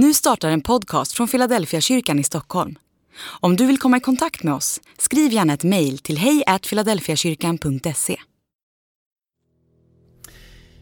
Nu 0.00 0.14
startar 0.14 0.50
en 0.50 0.60
podcast 0.60 1.12
från 1.12 1.28
Philadelphia 1.28 1.80
kyrkan 1.80 2.18
i 2.18 2.22
Stockholm. 2.24 2.78
Om 3.40 3.56
du 3.56 3.66
vill 3.66 3.78
komma 3.78 3.96
i 3.96 4.00
kontakt 4.00 4.42
med 4.42 4.54
oss, 4.54 4.80
skriv 4.98 5.32
gärna 5.32 5.52
ett 5.52 5.64
mejl 5.64 5.98
till 5.98 6.18
hejfiladelfiakyrkan.se. 6.18 8.16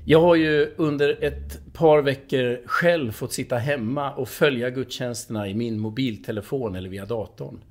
Jag 0.04 0.20
har 0.20 0.34
ju 0.34 0.74
under 0.76 1.24
ett 1.24 1.72
par 1.72 2.02
veckor 2.02 2.66
själv 2.66 3.12
fått 3.12 3.32
sitta 3.32 3.56
hemma 3.56 4.14
och 4.14 4.28
följa 4.28 4.70
gudstjänsterna 4.70 5.48
i 5.48 5.54
min 5.54 5.78
mobiltelefon 5.78 6.74
eller 6.74 6.88
via 6.88 7.06
datorn. 7.06 7.64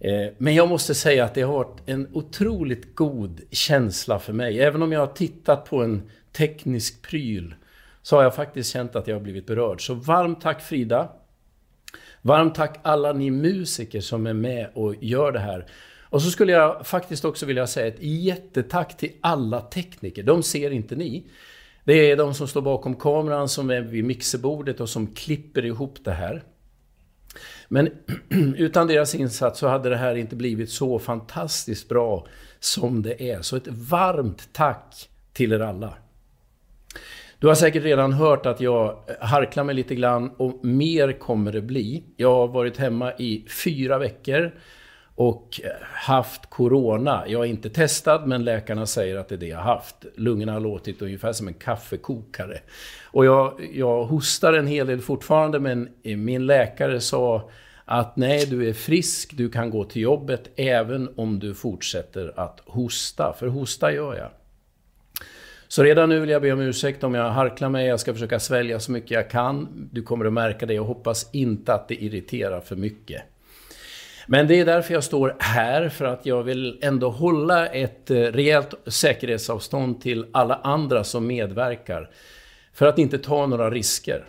Eh, 0.00 0.26
men 0.38 0.54
jag 0.54 0.68
måste 0.68 0.94
säga 0.94 1.24
att 1.24 1.34
det 1.34 1.42
har 1.42 1.52
varit 1.52 1.80
en 1.86 2.08
otroligt 2.12 2.94
god 2.94 3.40
känsla 3.50 4.18
för 4.18 4.32
mig. 4.32 4.60
Även 4.60 4.82
om 4.82 4.92
jag 4.92 5.00
har 5.00 5.14
tittat 5.14 5.64
på 5.64 5.82
en 5.82 6.10
teknisk 6.32 7.02
pryl 7.02 7.54
så 8.04 8.16
har 8.16 8.22
jag 8.22 8.34
faktiskt 8.34 8.72
känt 8.72 8.96
att 8.96 9.06
jag 9.06 9.14
har 9.14 9.20
blivit 9.20 9.46
berörd. 9.46 9.86
Så 9.86 9.94
varmt 9.94 10.40
tack 10.40 10.62
Frida! 10.62 11.08
Varmt 12.22 12.54
tack 12.54 12.80
alla 12.82 13.12
ni 13.12 13.30
musiker 13.30 14.00
som 14.00 14.26
är 14.26 14.32
med 14.32 14.70
och 14.74 14.94
gör 15.00 15.32
det 15.32 15.38
här. 15.38 15.66
Och 16.02 16.22
så 16.22 16.30
skulle 16.30 16.52
jag 16.52 16.86
faktiskt 16.86 17.24
också 17.24 17.46
vilja 17.46 17.66
säga 17.66 17.86
ett 17.86 17.98
jättetack 18.00 18.96
till 18.96 19.12
alla 19.20 19.60
tekniker. 19.60 20.22
De 20.22 20.42
ser 20.42 20.70
inte 20.70 20.96
ni. 20.96 21.26
Det 21.84 22.10
är 22.10 22.16
de 22.16 22.34
som 22.34 22.48
står 22.48 22.62
bakom 22.62 22.96
kameran, 22.96 23.48
som 23.48 23.70
är 23.70 23.80
vid 23.80 24.04
mixerbordet 24.04 24.80
och 24.80 24.88
som 24.88 25.06
klipper 25.06 25.64
ihop 25.64 25.98
det 26.04 26.12
här. 26.12 26.42
Men 27.68 27.90
utan 28.56 28.86
deras 28.86 29.14
insats 29.14 29.60
så 29.60 29.68
hade 29.68 29.88
det 29.88 29.96
här 29.96 30.14
inte 30.14 30.36
blivit 30.36 30.70
så 30.70 30.98
fantastiskt 30.98 31.88
bra 31.88 32.26
som 32.60 33.02
det 33.02 33.30
är. 33.30 33.42
Så 33.42 33.56
ett 33.56 33.68
varmt 33.68 34.48
tack 34.52 35.08
till 35.32 35.52
er 35.52 35.60
alla. 35.60 35.94
Du 37.38 37.46
har 37.46 37.54
säkert 37.54 37.84
redan 37.84 38.12
hört 38.12 38.46
att 38.46 38.60
jag 38.60 38.88
eh, 38.90 39.26
harklar 39.26 39.64
mig 39.64 39.74
lite 39.74 39.94
grann 39.94 40.30
och 40.36 40.64
mer 40.64 41.12
kommer 41.12 41.52
det 41.52 41.62
bli. 41.62 42.04
Jag 42.16 42.34
har 42.34 42.48
varit 42.48 42.76
hemma 42.76 43.12
i 43.12 43.44
fyra 43.64 43.98
veckor 43.98 44.52
och 45.14 45.60
eh, 45.64 45.70
haft 45.92 46.50
Corona. 46.50 47.24
Jag 47.26 47.44
är 47.44 47.48
inte 47.48 47.70
testad, 47.70 48.26
men 48.26 48.44
läkarna 48.44 48.86
säger 48.86 49.16
att 49.16 49.28
det 49.28 49.34
är 49.34 49.38
det 49.38 49.46
jag 49.46 49.56
har 49.56 49.74
haft. 49.74 49.96
Lungorna 50.14 50.52
har 50.52 50.60
låtit 50.60 51.02
ungefär 51.02 51.32
som 51.32 51.48
en 51.48 51.54
kaffekokare. 51.54 52.58
Och 53.04 53.24
jag, 53.24 53.70
jag 53.74 54.04
hostar 54.04 54.52
en 54.52 54.66
hel 54.66 54.86
del 54.86 55.00
fortfarande, 55.00 55.60
men 55.60 55.88
eh, 56.02 56.16
min 56.16 56.46
läkare 56.46 57.00
sa 57.00 57.50
att 57.84 58.16
nej, 58.16 58.46
du 58.46 58.68
är 58.68 58.72
frisk, 58.72 59.36
du 59.36 59.48
kan 59.48 59.70
gå 59.70 59.84
till 59.84 60.02
jobbet 60.02 60.50
även 60.56 61.08
om 61.16 61.38
du 61.38 61.54
fortsätter 61.54 62.40
att 62.40 62.60
hosta. 62.66 63.34
För 63.38 63.46
hosta 63.46 63.92
gör 63.92 64.16
jag. 64.16 64.30
Så 65.74 65.82
redan 65.82 66.08
nu 66.08 66.20
vill 66.20 66.30
jag 66.30 66.42
be 66.42 66.52
om 66.52 66.60
ursäkt 66.60 67.04
om 67.04 67.14
jag 67.14 67.30
harklar 67.30 67.68
mig. 67.68 67.86
Jag 67.86 68.00
ska 68.00 68.12
försöka 68.12 68.40
svälja 68.40 68.80
så 68.80 68.92
mycket 68.92 69.10
jag 69.10 69.30
kan. 69.30 69.88
Du 69.92 70.02
kommer 70.02 70.24
att 70.24 70.32
märka 70.32 70.66
det. 70.66 70.74
Jag 70.74 70.84
hoppas 70.84 71.30
inte 71.32 71.74
att 71.74 71.88
det 71.88 72.04
irriterar 72.04 72.60
för 72.60 72.76
mycket. 72.76 73.22
Men 74.26 74.46
det 74.46 74.60
är 74.60 74.64
därför 74.64 74.94
jag 74.94 75.04
står 75.04 75.36
här, 75.38 75.88
för 75.88 76.04
att 76.04 76.26
jag 76.26 76.42
vill 76.42 76.78
ändå 76.82 77.10
hålla 77.10 77.66
ett 77.66 78.10
eh, 78.10 78.16
rejält 78.16 78.74
säkerhetsavstånd 78.86 80.00
till 80.00 80.26
alla 80.32 80.54
andra 80.54 81.04
som 81.04 81.26
medverkar. 81.26 82.10
För 82.72 82.86
att 82.86 82.98
inte 82.98 83.18
ta 83.18 83.46
några 83.46 83.70
risker. 83.70 84.24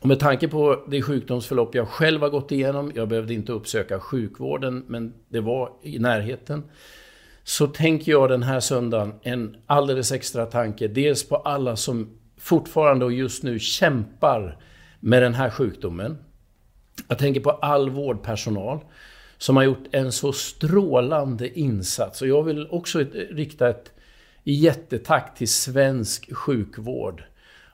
Och 0.00 0.06
med 0.06 0.20
tanke 0.20 0.48
på 0.48 0.84
det 0.88 1.02
sjukdomsförlopp 1.02 1.74
jag 1.74 1.88
själv 1.88 2.20
har 2.20 2.28
gått 2.28 2.52
igenom, 2.52 2.92
jag 2.94 3.08
behövde 3.08 3.34
inte 3.34 3.52
uppsöka 3.52 4.00
sjukvården, 4.00 4.84
men 4.86 5.14
det 5.28 5.40
var 5.40 5.72
i 5.82 5.98
närheten 5.98 6.62
så 7.44 7.66
tänker 7.66 8.12
jag 8.12 8.28
den 8.28 8.42
här 8.42 8.60
söndagen 8.60 9.14
en 9.22 9.56
alldeles 9.66 10.12
extra 10.12 10.46
tanke. 10.46 10.88
Dels 10.88 11.28
på 11.28 11.36
alla 11.36 11.76
som 11.76 12.18
fortfarande 12.38 13.04
och 13.04 13.12
just 13.12 13.42
nu 13.42 13.58
kämpar 13.58 14.58
med 15.00 15.22
den 15.22 15.34
här 15.34 15.50
sjukdomen. 15.50 16.18
Jag 17.08 17.18
tänker 17.18 17.40
på 17.40 17.50
all 17.50 17.90
vårdpersonal 17.90 18.80
som 19.38 19.56
har 19.56 19.62
gjort 19.62 19.84
en 19.92 20.12
så 20.12 20.32
strålande 20.32 21.58
insats. 21.58 22.22
Och 22.22 22.28
jag 22.28 22.42
vill 22.42 22.68
också 22.70 22.98
rikta 23.30 23.68
ett 23.68 23.92
jättetack 24.44 25.34
till 25.38 25.48
svensk 25.48 26.34
sjukvård 26.34 27.24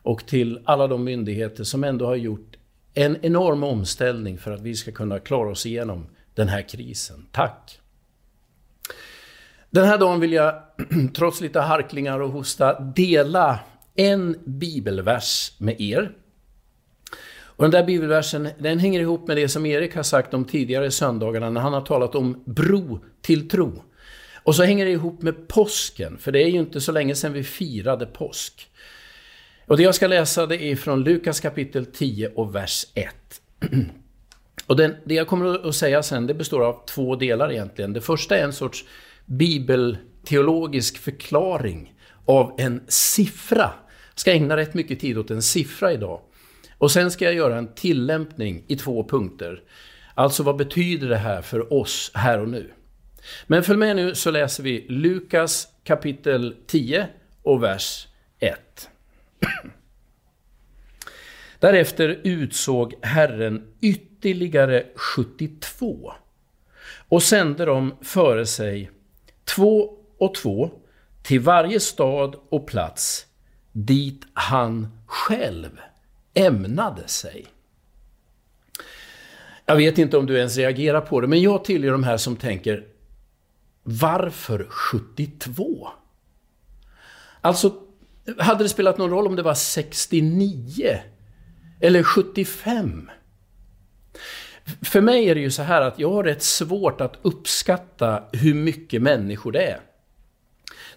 och 0.03 0.27
till 0.27 0.61
alla 0.65 0.87
de 0.87 1.05
myndigheter 1.05 1.65
som 1.65 1.85
ändå 1.85 2.07
har 2.07 2.17
gjort 2.17 2.57
en 2.95 3.17
enorm 3.23 3.65
omställning 3.65 4.39
för 4.39 4.51
att 4.51 4.61
vi 4.61 4.75
ska 4.75 4.93
kunna 4.93 5.19
klara 5.19 5.51
oss 5.51 5.67
igenom 5.67 6.07
den 6.35 6.49
här 6.49 6.63
krisen. 6.63 7.27
Tack! 7.33 7.81
Den 9.71 9.85
här 9.85 9.99
dagen 9.99 10.21
vill 10.21 10.33
jag, 10.33 10.55
trots 11.15 11.41
lite 11.41 11.61
harklingar 11.61 12.21
och 12.21 12.31
hosta, 12.31 12.81
dela 12.81 13.61
en 13.95 14.37
bibelvers 14.45 15.53
med 15.59 15.81
er. 15.81 16.13
Och 17.59 17.65
den 17.65 17.71
där 17.71 17.85
bibelversen 17.85 18.49
den 18.59 18.79
hänger 18.79 19.01
ihop 19.01 19.29
med 19.29 19.37
det 19.37 19.49
som 19.49 19.67
Erik 19.67 19.97
har 19.97 20.03
sagt 20.03 20.31
de 20.31 20.45
tidigare 20.45 20.91
söndagarna 20.91 21.51
när 21.51 21.61
han 21.61 21.73
har 21.73 21.81
talat 21.81 22.15
om 22.15 22.43
bro 22.47 23.01
till 23.21 23.49
tro. 23.49 23.83
Och 24.43 24.55
så 24.55 24.63
hänger 24.63 24.85
det 24.85 24.91
ihop 24.91 25.23
med 25.23 25.49
påsken, 25.49 26.19
för 26.19 26.33
det 26.33 26.43
är 26.43 26.49
ju 26.49 26.59
inte 26.59 26.81
så 26.81 26.93
länge 26.93 27.15
sedan 27.15 27.33
vi 27.33 27.45
firade 27.45 28.07
påsk. 28.07 28.71
Och 29.67 29.77
det 29.77 29.83
jag 29.83 29.95
ska 29.95 30.07
läsa 30.07 30.47
det 30.47 30.63
är 30.63 30.77
från 30.77 31.05
Lukas 31.05 31.41
kapitel 31.41 31.87
10 31.87 32.29
och 32.29 32.55
vers 32.55 32.87
1. 32.95 33.15
Och 34.67 34.77
den, 34.77 34.97
det 35.05 35.15
jag 35.15 35.29
kommer 35.29 35.69
att 35.69 35.75
säga 35.75 36.03
sen 36.03 36.27
det 36.27 36.35
består 36.35 36.65
av 36.65 36.87
två 36.87 37.17
delar 37.17 37.53
egentligen. 37.53 37.93
Det 37.93 38.01
första 38.01 38.39
är 38.39 38.45
en 38.45 38.53
sorts 38.53 38.85
bibelteologisk 39.29 40.99
förklaring 40.99 41.95
av 42.25 42.55
en 42.59 42.81
siffra. 42.89 43.71
Jag 44.15 44.21
ska 44.21 44.33
ägna 44.33 44.57
rätt 44.57 44.75
mycket 44.75 45.01
tid 45.01 45.19
åt 45.19 45.31
en 45.31 45.43
siffra 45.43 45.93
idag. 45.93 46.21
Och 46.79 46.91
sen 46.91 47.11
ska 47.11 47.25
jag 47.25 47.35
göra 47.35 47.59
en 47.59 47.75
tillämpning 47.75 48.65
i 48.67 48.77
två 48.77 49.09
punkter. 49.09 49.63
Alltså 50.15 50.43
vad 50.43 50.57
betyder 50.57 51.09
det 51.09 51.17
här 51.17 51.43
för 51.43 51.73
oss 51.73 52.11
här 52.15 52.41
och 52.41 52.49
nu? 52.49 52.71
Men 53.47 53.63
följ 53.63 53.79
med 53.79 53.97
nu 53.97 54.15
så 54.15 54.31
läser 54.31 54.63
vi 54.63 54.87
Lukas 54.89 55.69
kapitel 55.85 56.57
10 56.67 57.09
och 57.43 57.63
vers 57.63 58.09
1. 58.39 58.91
Därefter 61.61 62.21
utsåg 62.23 62.95
Herren 63.03 63.63
ytterligare 63.81 64.87
72 64.95 66.13
och 67.09 67.23
sände 67.23 67.65
dem 67.65 67.95
före 68.03 68.47
sig 68.47 68.91
två 69.57 69.91
och 70.19 70.35
två 70.35 70.71
till 71.23 71.41
varje 71.41 71.81
stad 71.81 72.37
och 72.49 72.67
plats 72.67 73.27
dit 73.73 74.23
han 74.33 74.89
själv 75.07 75.81
ämnade 76.35 77.09
sig. 77.09 77.47
Jag 79.67 79.77
vet 79.77 79.99
inte 79.99 80.19
om 80.19 80.27
du 80.27 80.39
ens 80.39 80.57
reagerar 80.57 81.01
på 81.01 81.21
det, 81.21 81.27
men 81.27 81.43
jag 81.43 81.65
tillhör 81.65 81.93
de 81.93 82.05
här 82.05 82.17
som 82.17 82.37
tänker 82.37 82.87
varför 83.83 84.67
72? 84.71 85.89
Alltså, 87.41 87.75
hade 88.39 88.65
det 88.65 88.69
spelat 88.69 88.99
någon 88.99 89.11
roll 89.11 89.27
om 89.27 89.37
det 89.37 89.43
var 89.43 89.55
69 89.55 90.99
eller 91.81 92.03
75? 92.03 93.11
För 94.83 95.01
mig 95.01 95.29
är 95.29 95.35
det 95.35 95.41
ju 95.41 95.51
så 95.51 95.63
här 95.63 95.83
att 95.83 95.99
jag 95.99 96.11
har 96.11 96.25
rätt 96.25 96.43
svårt 96.43 97.01
att 97.01 97.19
uppskatta 97.23 98.23
hur 98.33 98.55
mycket 98.55 99.03
människor 99.03 99.53
det 99.53 99.63
är. 99.63 99.81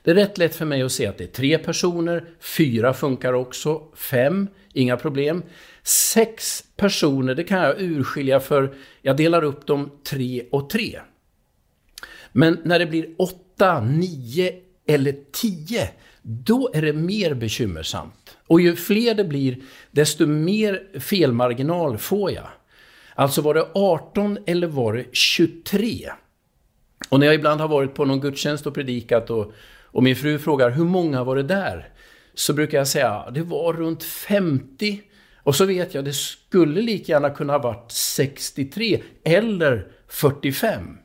Det 0.03 0.11
är 0.11 0.15
rätt 0.15 0.37
lätt 0.37 0.55
för 0.55 0.65
mig 0.65 0.81
att 0.81 0.91
se 0.91 1.07
att 1.07 1.17
det 1.17 1.23
är 1.23 1.27
tre 1.27 1.57
personer, 1.57 2.25
fyra 2.39 2.93
funkar 2.93 3.33
också, 3.33 3.81
fem, 3.95 4.47
inga 4.73 4.97
problem. 4.97 5.43
Sex 5.83 6.63
personer, 6.75 7.35
det 7.35 7.43
kan 7.43 7.59
jag 7.59 7.81
urskilja 7.81 8.39
för 8.39 8.73
jag 9.01 9.17
delar 9.17 9.43
upp 9.43 9.67
dem 9.67 9.91
tre 10.09 10.43
och 10.51 10.69
tre. 10.69 10.99
Men 12.31 12.57
när 12.63 12.79
det 12.79 12.85
blir 12.85 13.09
åtta, 13.17 13.81
nio 13.81 14.53
eller 14.87 15.15
tio, 15.31 15.89
då 16.21 16.71
är 16.73 16.81
det 16.81 16.93
mer 16.93 17.33
bekymmersamt. 17.33 18.37
Och 18.47 18.61
ju 18.61 18.75
fler 18.75 19.15
det 19.15 19.23
blir, 19.23 19.57
desto 19.91 20.25
mer 20.25 20.99
felmarginal 20.99 21.97
får 21.97 22.31
jag. 22.31 22.47
Alltså 23.15 23.41
var 23.41 23.53
det 23.53 23.67
18 23.73 24.37
eller 24.45 24.67
var 24.67 24.93
det 24.93 25.05
23? 25.15 26.11
Och 27.09 27.19
när 27.19 27.25
jag 27.25 27.35
ibland 27.35 27.61
har 27.61 27.67
varit 27.67 27.93
på 27.93 28.05
någon 28.05 28.19
gudstjänst 28.19 28.67
och 28.67 28.73
predikat 28.73 29.29
och, 29.29 29.53
och 29.85 30.03
min 30.03 30.15
fru 30.15 30.39
frågar 30.39 30.69
hur 30.69 30.83
många 30.83 31.23
var 31.23 31.35
det 31.35 31.43
där? 31.43 31.89
Så 32.33 32.53
brukar 32.53 32.77
jag 32.77 32.87
säga 32.87 33.31
det 33.31 33.41
var 33.41 33.73
runt 33.73 34.03
50. 34.03 35.01
Och 35.43 35.55
så 35.55 35.65
vet 35.65 35.93
jag 35.93 36.05
det 36.05 36.13
skulle 36.13 36.81
lika 36.81 37.11
gärna 37.11 37.29
kunna 37.29 37.53
ha 37.53 37.59
varit 37.59 37.91
63 37.91 39.01
eller 39.23 39.87
45. 40.07 40.97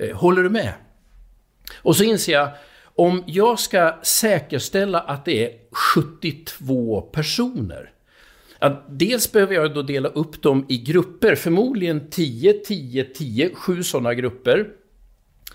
Eh, 0.00 0.16
håller 0.16 0.42
du 0.42 0.50
med? 0.50 0.72
Och 1.76 1.96
så 1.96 2.04
inser 2.04 2.32
jag 2.32 2.48
om 2.96 3.24
jag 3.26 3.58
ska 3.58 3.98
säkerställa 4.02 5.00
att 5.00 5.24
det 5.24 5.44
är 5.44 5.52
72 5.94 7.00
personer 7.00 7.90
Ja, 8.66 8.82
dels 8.88 9.32
behöver 9.32 9.54
jag 9.54 9.74
då 9.74 9.82
dela 9.82 10.08
upp 10.08 10.42
dem 10.42 10.66
i 10.68 10.78
grupper, 10.78 11.34
förmodligen 11.34 12.10
10, 12.10 12.52
10, 12.52 13.04
10, 13.04 13.54
sju 13.54 13.82
sådana 13.82 14.14
grupper. 14.14 14.68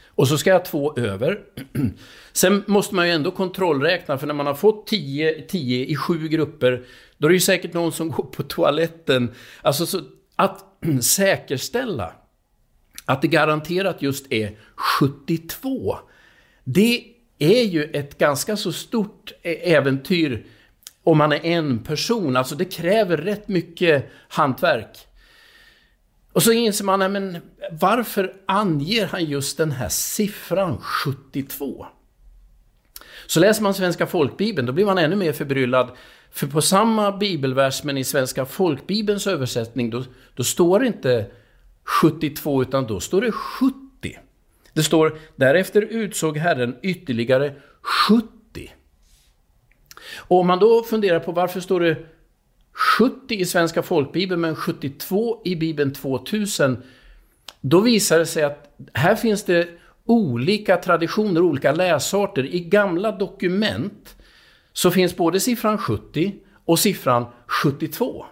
Och 0.08 0.28
så 0.28 0.38
ska 0.38 0.50
jag 0.50 0.58
ha 0.58 0.66
två 0.66 0.98
över. 0.98 1.40
Sen 2.32 2.64
måste 2.68 2.96
man 2.96 3.08
ju 3.08 3.14
ändå 3.14 3.32
kontrollräkna, 3.32 4.18
för 4.18 4.28
när 4.28 4.34
man 4.34 4.46
har 4.46 4.54
fått 4.54 4.88
10, 4.88 5.42
10 5.42 5.86
i 5.86 5.96
sju 5.96 6.28
grupper, 6.28 6.84
då 7.18 7.28
är 7.28 7.30
det 7.30 7.34
ju 7.34 7.40
säkert 7.40 7.74
någon 7.74 7.92
som 7.92 8.12
går 8.12 8.24
på 8.24 8.44
toaletten. 8.44 9.32
Alltså, 9.62 9.86
så 9.86 10.02
att 10.36 10.66
säkerställa 11.02 12.14
att 13.06 13.22
det 13.22 13.28
garanterat 13.28 14.02
just 14.02 14.32
är 14.32 14.58
72, 14.76 15.98
det 16.64 17.04
är 17.40 17.64
ju 17.64 17.84
ett 17.84 18.18
ganska 18.18 18.58
så 18.58 18.72
stort 18.72 19.32
äventyr 19.44 20.46
om 21.04 21.18
man 21.18 21.32
är 21.32 21.46
en 21.46 21.80
person. 21.80 22.38
Alltså 22.38 22.56
det 22.56 22.66
kräver 22.66 23.18
rätt 23.18 23.48
mycket 23.48 24.12
hantverk. 24.28 25.08
Och 26.34 26.44
så 26.44 26.52
inser 26.52 26.86
man, 26.86 27.12
men 27.12 27.38
varför 27.72 28.34
anger 28.46 29.06
han 29.06 29.26
just 29.26 29.58
den 29.58 29.72
här 29.72 29.90
siffran 29.90 30.78
72? 30.78 31.86
Så 33.28 33.40
läser 33.40 33.64
man 33.64 33.74
Svenska 33.74 34.08
folkbibeln, 34.08 34.66
då 34.66 34.74
blir 34.74 34.86
man 34.86 34.98
ännu 34.98 35.16
mer 35.16 35.34
förbryllad. 35.34 35.92
För 36.32 36.48
på 36.48 36.62
samma 36.62 37.18
bibelvers, 37.18 37.84
men 37.84 37.98
i 37.98 38.04
Svenska 38.04 38.46
folkbibelns 38.46 39.28
översättning, 39.28 39.90
då, 39.90 40.04
då 40.36 40.44
står 40.44 40.80
det 40.80 40.88
inte 40.88 41.26
72, 41.84 42.62
utan 42.62 42.88
då 42.88 43.00
står 43.00 43.22
det 43.22 43.32
70. 43.32 43.76
Det 44.74 44.84
står, 44.84 45.20
därefter 45.36 45.82
utsåg 45.82 46.38
Herren 46.38 46.76
ytterligare 46.82 47.56
70. 47.82 48.28
Och 50.18 50.40
om 50.40 50.48
man 50.48 50.60
då 50.60 50.84
funderar 50.84 51.20
på 51.20 51.32
varför 51.32 51.60
står 51.60 51.80
det 51.80 51.98
70 52.74 53.36
i 53.36 53.46
Svenska 53.46 53.84
folkbibeln 53.84 54.42
men 54.42 54.56
72 54.56 55.42
i 55.46 55.56
Bibeln 55.56 55.94
2000, 55.94 56.84
då 57.62 57.80
visar 57.80 58.20
det 58.20 58.26
sig 58.26 58.44
att 58.44 58.78
här 58.94 59.16
finns 59.16 59.44
det 59.44 59.68
olika 60.06 60.78
traditioner, 60.78 61.42
olika 61.42 61.72
läsarter. 61.72 62.46
I 62.46 62.60
gamla 62.60 63.12
dokument 63.12 64.16
så 64.74 64.92
finns 64.92 65.16
både 65.16 65.40
siffran 65.40 65.78
70 65.78 66.36
och 66.66 66.80
siffran 66.80 67.26
72. 67.48 68.26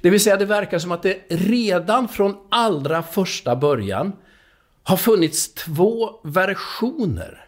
Det 0.00 0.10
vill 0.10 0.20
säga, 0.20 0.36
det 0.36 0.44
verkar 0.44 0.78
som 0.78 0.92
att 0.92 1.02
det 1.02 1.18
redan 1.28 2.08
från 2.08 2.36
allra 2.48 3.02
första 3.02 3.56
början 3.56 4.12
har 4.82 4.96
funnits 4.96 5.54
två 5.54 6.20
versioner 6.24 7.44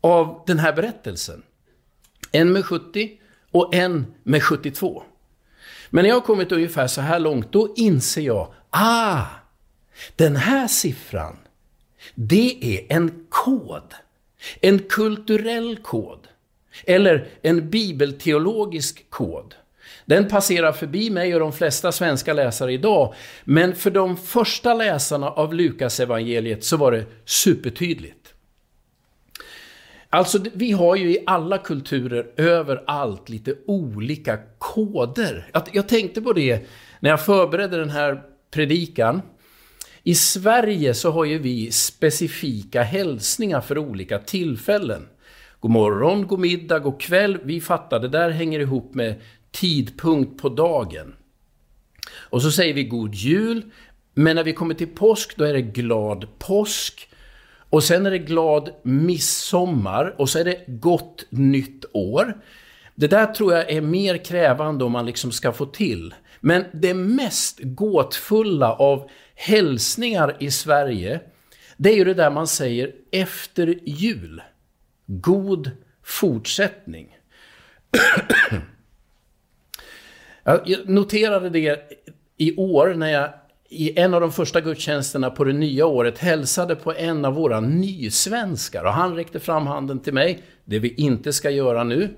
av 0.00 0.42
den 0.46 0.58
här 0.58 0.72
berättelsen. 0.72 1.42
En 2.36 2.52
med 2.52 2.64
70 2.64 3.10
och 3.50 3.74
en 3.74 4.06
med 4.22 4.42
72. 4.42 5.02
Men 5.90 6.02
när 6.02 6.08
jag 6.08 6.16
har 6.16 6.20
kommit 6.20 6.52
ungefär 6.52 6.86
så 6.86 7.00
här 7.00 7.18
långt, 7.18 7.52
då 7.52 7.74
inser 7.76 8.22
jag, 8.22 8.52
ah, 8.70 9.24
den 10.16 10.36
här 10.36 10.68
siffran, 10.68 11.36
det 12.14 12.58
är 12.62 12.96
en 12.96 13.26
kod. 13.28 13.94
En 14.60 14.78
kulturell 14.78 15.76
kod. 15.76 16.18
Eller 16.84 17.28
en 17.42 17.70
bibelteologisk 17.70 19.10
kod. 19.10 19.54
Den 20.04 20.28
passerar 20.28 20.72
förbi 20.72 21.10
mig 21.10 21.34
och 21.34 21.40
de 21.40 21.52
flesta 21.52 21.92
svenska 21.92 22.32
läsare 22.32 22.72
idag, 22.72 23.14
men 23.44 23.74
för 23.74 23.90
de 23.90 24.16
första 24.16 24.74
läsarna 24.74 25.30
av 25.30 25.54
Lukas 25.54 26.00
evangeliet 26.00 26.64
så 26.64 26.76
var 26.76 26.92
det 26.92 27.04
supertydligt. 27.24 28.25
Alltså, 30.10 30.38
vi 30.52 30.72
har 30.72 30.96
ju 30.96 31.10
i 31.10 31.18
alla 31.26 31.58
kulturer 31.58 32.26
överallt 32.36 33.28
lite 33.28 33.54
olika 33.66 34.38
koder. 34.58 35.50
Jag, 35.52 35.62
jag 35.72 35.88
tänkte 35.88 36.22
på 36.22 36.32
det 36.32 36.66
när 37.00 37.10
jag 37.10 37.24
förberedde 37.24 37.76
den 37.78 37.90
här 37.90 38.22
predikan. 38.50 39.22
I 40.02 40.14
Sverige 40.14 40.94
så 40.94 41.10
har 41.10 41.24
ju 41.24 41.38
vi 41.38 41.70
specifika 41.70 42.82
hälsningar 42.82 43.60
för 43.60 43.78
olika 43.78 44.18
tillfällen. 44.18 45.08
God 45.60 45.70
morgon, 45.70 46.26
god 46.26 46.38
middag, 46.38 46.78
god 46.78 47.00
kväll. 47.00 47.38
Vi 47.42 47.60
fattar, 47.60 48.00
det 48.00 48.08
där 48.08 48.30
hänger 48.30 48.60
ihop 48.60 48.94
med 48.94 49.20
tidpunkt 49.50 50.42
på 50.42 50.48
dagen. 50.48 51.14
Och 52.14 52.42
så 52.42 52.50
säger 52.50 52.74
vi 52.74 52.84
god 52.84 53.14
jul, 53.14 53.62
men 54.14 54.36
när 54.36 54.44
vi 54.44 54.52
kommer 54.52 54.74
till 54.74 54.86
påsk 54.86 55.36
då 55.36 55.44
är 55.44 55.52
det 55.52 55.62
glad 55.62 56.26
påsk. 56.38 57.08
Och 57.70 57.84
sen 57.84 58.06
är 58.06 58.10
det 58.10 58.18
glad 58.18 58.70
midsommar 58.82 60.14
och 60.18 60.28
så 60.28 60.38
är 60.38 60.44
det 60.44 60.64
gott 60.66 61.24
nytt 61.30 61.84
år. 61.92 62.40
Det 62.94 63.06
där 63.06 63.26
tror 63.26 63.52
jag 63.52 63.70
är 63.70 63.80
mer 63.80 64.24
krävande 64.24 64.84
om 64.84 64.92
man 64.92 65.06
liksom 65.06 65.32
ska 65.32 65.52
få 65.52 65.66
till. 65.66 66.14
Men 66.40 66.64
det 66.72 66.94
mest 66.94 67.58
gåtfulla 67.62 68.72
av 68.72 69.10
hälsningar 69.34 70.36
i 70.40 70.50
Sverige, 70.50 71.20
det 71.76 71.90
är 71.90 71.96
ju 71.96 72.04
det 72.04 72.14
där 72.14 72.30
man 72.30 72.46
säger 72.46 72.92
efter 73.10 73.78
jul. 73.84 74.42
God 75.06 75.70
fortsättning. 76.02 77.18
Jag 80.44 80.88
noterade 80.88 81.50
det 81.50 81.82
i 82.36 82.56
år 82.56 82.94
när 82.94 83.08
jag 83.08 83.30
i 83.68 83.98
en 84.00 84.14
av 84.14 84.20
de 84.20 84.32
första 84.32 84.60
gudstjänsterna 84.60 85.30
på 85.30 85.44
det 85.44 85.52
nya 85.52 85.86
året 85.86 86.18
hälsade 86.18 86.76
på 86.76 86.94
en 86.94 87.24
av 87.24 87.34
våra 87.34 87.60
nysvenskar 87.60 88.84
och 88.84 88.92
han 88.92 89.16
räckte 89.16 89.40
fram 89.40 89.66
handen 89.66 90.00
till 90.00 90.14
mig, 90.14 90.42
det 90.64 90.78
vi 90.78 90.94
inte 90.94 91.32
ska 91.32 91.50
göra 91.50 91.84
nu. 91.84 92.16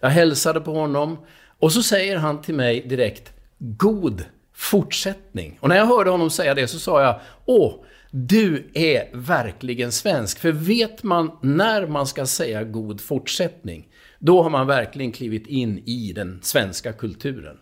Jag 0.00 0.08
hälsade 0.08 0.60
på 0.60 0.72
honom 0.72 1.18
och 1.58 1.72
så 1.72 1.82
säger 1.82 2.16
han 2.16 2.40
till 2.42 2.54
mig 2.54 2.88
direkt, 2.88 3.32
God 3.58 4.24
fortsättning. 4.54 5.58
Och 5.60 5.68
när 5.68 5.76
jag 5.76 5.86
hörde 5.86 6.10
honom 6.10 6.30
säga 6.30 6.54
det 6.54 6.68
så 6.68 6.78
sa 6.78 7.02
jag, 7.02 7.20
Åh, 7.44 7.74
du 8.10 8.70
är 8.74 9.08
verkligen 9.12 9.92
svensk. 9.92 10.38
För 10.38 10.52
vet 10.52 11.02
man 11.02 11.38
när 11.42 11.86
man 11.86 12.06
ska 12.06 12.26
säga 12.26 12.64
god 12.64 13.00
fortsättning, 13.00 13.88
då 14.18 14.42
har 14.42 14.50
man 14.50 14.66
verkligen 14.66 15.12
klivit 15.12 15.46
in 15.46 15.82
i 15.86 16.12
den 16.12 16.40
svenska 16.42 16.92
kulturen. 16.92 17.56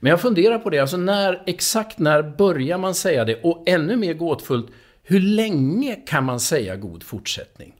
Men 0.00 0.10
jag 0.10 0.20
funderar 0.20 0.58
på 0.58 0.70
det, 0.70 0.78
alltså 0.78 0.96
när, 0.96 1.42
exakt 1.46 1.98
när 1.98 2.22
börjar 2.22 2.78
man 2.78 2.94
säga 2.94 3.24
det? 3.24 3.42
Och 3.42 3.62
ännu 3.66 3.96
mer 3.96 4.14
gåtfullt, 4.14 4.66
hur 5.02 5.20
länge 5.20 5.94
kan 5.94 6.24
man 6.24 6.40
säga 6.40 6.76
god 6.76 7.02
fortsättning? 7.02 7.74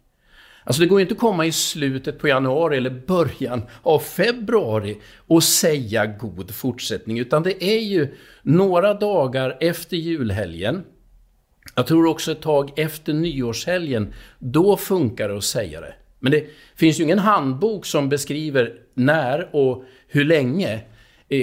Alltså 0.65 0.83
det 0.83 0.89
går 0.89 1.01
ju 1.01 1.03
inte 1.03 1.15
att 1.15 1.21
komma 1.21 1.47
i 1.47 1.53
slutet 1.53 2.19
på 2.19 2.29
januari 2.29 2.77
eller 2.77 3.03
början 3.07 3.63
av 3.83 3.99
februari 3.99 5.01
och 5.17 5.43
säga 5.43 6.07
god 6.07 6.55
fortsättning, 6.55 7.19
utan 7.19 7.43
det 7.43 7.65
är 7.65 7.81
ju 7.81 8.15
några 8.43 8.95
dagar 8.95 9.57
efter 9.61 9.97
julhelgen, 9.97 10.85
jag 11.75 11.87
tror 11.87 12.07
också 12.07 12.33
ett 12.33 12.41
tag 12.41 12.79
efter 12.79 13.13
nyårshelgen, 13.13 14.13
då 14.39 14.77
funkar 14.77 15.29
det 15.29 15.37
att 15.37 15.45
säga 15.45 15.81
det. 15.81 15.95
Men 16.19 16.33
det 16.33 16.47
finns 16.75 17.01
ju 17.01 17.05
ingen 17.05 17.19
handbok 17.19 17.87
som 17.87 18.09
beskriver 18.09 18.73
när 18.95 19.57
och 19.57 19.85
hur 20.09 20.25
länge. 20.25 20.81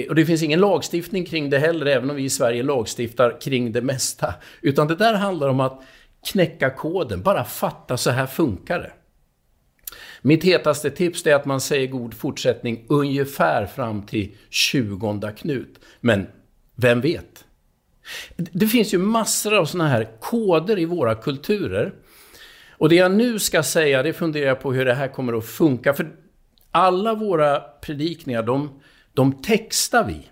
Och 0.08 0.14
det 0.14 0.26
finns 0.26 0.42
ingen 0.42 0.60
lagstiftning 0.60 1.24
kring 1.24 1.50
det 1.50 1.58
heller, 1.58 1.86
även 1.86 2.10
om 2.10 2.16
vi 2.16 2.24
i 2.24 2.30
Sverige 2.30 2.62
lagstiftar 2.62 3.40
kring 3.40 3.72
det 3.72 3.82
mesta. 3.82 4.34
Utan 4.60 4.88
det 4.88 4.94
där 4.94 5.14
handlar 5.14 5.48
om 5.48 5.60
att 5.60 5.82
knäcka 6.32 6.70
koden, 6.70 7.22
bara 7.22 7.44
fatta 7.44 7.96
så 7.96 8.10
här 8.10 8.26
funkar 8.26 8.78
det. 8.78 8.92
Mitt 10.22 10.44
hetaste 10.44 10.90
tips 10.90 11.26
är 11.26 11.34
att 11.34 11.44
man 11.44 11.60
säger 11.60 11.86
god 11.86 12.14
fortsättning 12.14 12.84
ungefär 12.88 13.66
fram 13.66 14.02
till 14.02 14.36
20 14.50 15.32
Knut. 15.36 15.80
Men 16.00 16.26
vem 16.74 17.00
vet? 17.00 17.44
Det 18.36 18.66
finns 18.66 18.94
ju 18.94 18.98
massor 18.98 19.54
av 19.54 19.64
sådana 19.64 19.90
här 19.90 20.08
koder 20.20 20.78
i 20.78 20.84
våra 20.84 21.14
kulturer. 21.14 21.92
Och 22.70 22.88
det 22.88 22.94
jag 22.94 23.12
nu 23.12 23.38
ska 23.38 23.62
säga, 23.62 24.02
det 24.02 24.12
funderar 24.12 24.46
jag 24.46 24.60
på 24.60 24.72
hur 24.72 24.84
det 24.84 24.94
här 24.94 25.08
kommer 25.08 25.38
att 25.38 25.46
funka. 25.46 25.94
För 25.94 26.10
alla 26.70 27.14
våra 27.14 27.60
predikningar, 27.60 28.42
de, 28.42 28.80
de 29.18 29.32
textar 29.32 30.04
vi. 30.04 30.28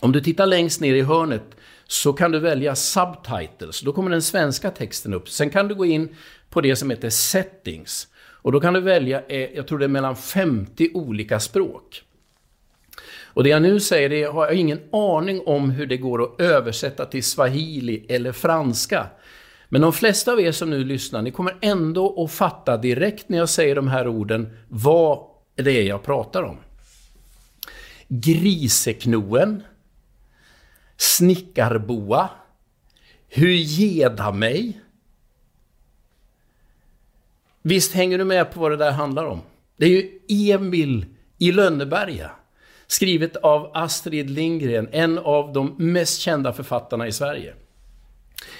Om 0.00 0.12
du 0.12 0.20
tittar 0.20 0.46
längst 0.46 0.80
ner 0.80 0.94
i 0.94 1.02
hörnet 1.02 1.42
så 1.86 2.12
kan 2.12 2.32
du 2.32 2.38
välja 2.38 2.74
subtitles. 2.74 3.80
Då 3.80 3.92
kommer 3.92 4.10
den 4.10 4.22
svenska 4.22 4.70
texten 4.70 5.14
upp. 5.14 5.28
Sen 5.28 5.50
kan 5.50 5.68
du 5.68 5.74
gå 5.74 5.86
in 5.86 6.16
på 6.50 6.60
det 6.60 6.76
som 6.76 6.90
heter 6.90 7.10
settings. 7.10 8.08
Och 8.18 8.52
då 8.52 8.60
kan 8.60 8.74
du 8.74 8.80
välja, 8.80 9.22
eh, 9.26 9.54
jag 9.54 9.66
tror 9.66 9.78
det 9.78 9.84
är 9.84 9.88
mellan 9.88 10.16
50 10.16 10.90
olika 10.94 11.40
språk. 11.40 12.02
Och 13.24 13.44
det 13.44 13.50
jag 13.50 13.62
nu 13.62 13.80
säger, 13.80 14.08
det 14.08 14.22
har 14.22 14.46
jag 14.46 14.54
ingen 14.54 14.80
aning 14.92 15.42
om 15.46 15.70
hur 15.70 15.86
det 15.86 15.96
går 15.96 16.22
att 16.22 16.40
översätta 16.40 17.04
till 17.06 17.24
swahili 17.24 18.06
eller 18.08 18.32
franska. 18.32 19.06
Men 19.68 19.80
de 19.80 19.92
flesta 19.92 20.32
av 20.32 20.40
er 20.40 20.52
som 20.52 20.70
nu 20.70 20.84
lyssnar, 20.84 21.22
ni 21.22 21.30
kommer 21.30 21.56
ändå 21.60 22.24
att 22.24 22.32
fatta 22.32 22.76
direkt 22.76 23.28
när 23.28 23.38
jag 23.38 23.48
säger 23.48 23.74
de 23.74 23.88
här 23.88 24.08
orden 24.08 24.56
vad 24.68 25.18
det 25.54 25.70
är 25.70 25.82
jag 25.82 26.02
pratar 26.02 26.42
om. 26.42 26.58
Griseknoen, 28.08 29.62
snickarboa, 30.96 32.30
hur 33.28 33.48
geda 33.48 34.32
mig. 34.32 34.80
Visst 37.62 37.92
hänger 37.92 38.18
du 38.18 38.24
med 38.24 38.52
på 38.52 38.60
vad 38.60 38.70
det 38.70 38.76
där 38.76 38.92
handlar 38.92 39.24
om? 39.24 39.40
Det 39.76 39.86
är 39.86 39.90
ju 39.90 40.20
Emil 40.52 41.06
i 41.38 41.52
Lönneberga. 41.52 42.30
Skrivet 42.86 43.36
av 43.36 43.70
Astrid 43.74 44.30
Lindgren, 44.30 44.88
en 44.92 45.18
av 45.18 45.52
de 45.52 45.74
mest 45.78 46.20
kända 46.20 46.52
författarna 46.52 47.06
i 47.06 47.12
Sverige. 47.12 47.54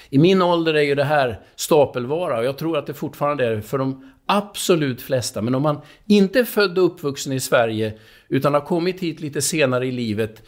I 0.09 0.17
min 0.17 0.41
ålder 0.41 0.73
är 0.73 0.81
ju 0.81 0.95
det 0.95 1.03
här 1.03 1.39
stapelvara 1.55 2.37
och 2.37 2.45
jag 2.45 2.57
tror 2.57 2.77
att 2.77 2.87
det 2.87 2.93
fortfarande 2.93 3.45
är 3.45 3.61
för 3.61 3.77
de 3.77 4.11
absolut 4.29 5.01
flesta. 5.01 5.41
Men 5.41 5.55
om 5.55 5.61
man 5.61 5.81
inte 6.07 6.39
är 6.39 6.43
född 6.43 6.77
och 6.77 6.85
uppvuxen 6.85 7.33
i 7.33 7.39
Sverige 7.39 7.93
utan 8.29 8.53
har 8.53 8.61
kommit 8.61 8.99
hit 8.99 9.19
lite 9.19 9.41
senare 9.41 9.87
i 9.87 9.91
livet 9.91 10.43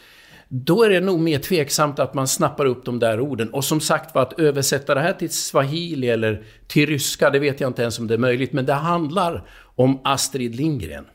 då 0.54 0.84
är 0.84 0.90
det 0.90 1.00
nog 1.00 1.20
mer 1.20 1.40
tveksamt 1.40 2.00
att 2.00 2.14
man 2.14 2.28
snappar 2.28 2.66
upp 2.66 2.86
de 2.86 3.00
där 3.00 3.20
orden. 3.20 3.50
Och 3.50 3.66
som 3.66 3.80
sagt 3.80 4.16
var, 4.16 4.22
att 4.22 4.40
översätta 4.40 4.96
det 4.96 5.02
här 5.02 5.14
till 5.14 5.30
swahili 5.30 6.10
eller 6.10 6.44
till 6.68 6.90
ryska, 6.90 7.30
det 7.30 7.40
vet 7.40 7.60
jag 7.60 7.70
inte 7.70 7.82
ens 7.82 8.00
om 8.00 8.08
det 8.08 8.14
är 8.14 8.18
möjligt. 8.18 8.54
Men 8.54 8.66
det 8.66 8.74
handlar 8.74 9.48
om 9.76 10.02
Astrid 10.04 10.56
Lindgren. 10.56 11.06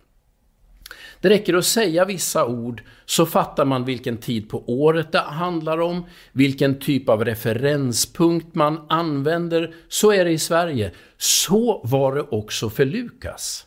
Det 1.21 1.29
räcker 1.29 1.55
att 1.55 1.65
säga 1.65 2.05
vissa 2.05 2.47
ord 2.47 2.83
så 3.05 3.27
fattar 3.27 3.65
man 3.65 3.85
vilken 3.85 4.17
tid 4.17 4.49
på 4.49 4.65
året 4.67 5.13
det 5.13 5.19
handlar 5.19 5.81
om, 5.81 6.07
vilken 6.33 6.79
typ 6.79 7.09
av 7.09 7.25
referenspunkt 7.25 8.55
man 8.55 8.87
använder. 8.89 9.75
Så 9.89 10.13
är 10.13 10.25
det 10.25 10.31
i 10.31 10.39
Sverige. 10.39 10.93
Så 11.17 11.81
var 11.85 12.15
det 12.15 12.23
också 12.23 12.71
för 12.71 12.85
Lukas. 12.85 13.67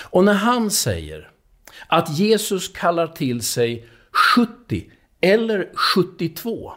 Och 0.00 0.24
när 0.24 0.34
han 0.34 0.70
säger 0.70 1.30
att 1.86 2.18
Jesus 2.18 2.68
kallar 2.68 3.06
till 3.06 3.42
sig 3.42 3.88
70 4.34 4.90
eller 5.20 5.70
72. 5.94 6.72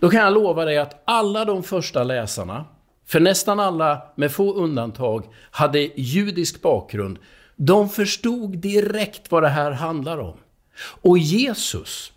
Då 0.00 0.10
kan 0.10 0.20
jag 0.20 0.34
lova 0.34 0.64
dig 0.64 0.78
att 0.78 1.02
alla 1.04 1.44
de 1.44 1.62
första 1.62 2.04
läsarna, 2.04 2.64
för 3.06 3.20
nästan 3.20 3.60
alla 3.60 4.02
med 4.16 4.32
få 4.32 4.54
undantag, 4.54 5.24
hade 5.50 5.78
judisk 6.00 6.62
bakgrund. 6.62 7.18
De 7.56 7.88
förstod 7.88 8.58
direkt 8.58 9.30
vad 9.30 9.42
det 9.42 9.48
här 9.48 9.70
handlar 9.70 10.18
om. 10.18 10.36
Och 10.76 11.18
Jesus, 11.18 12.12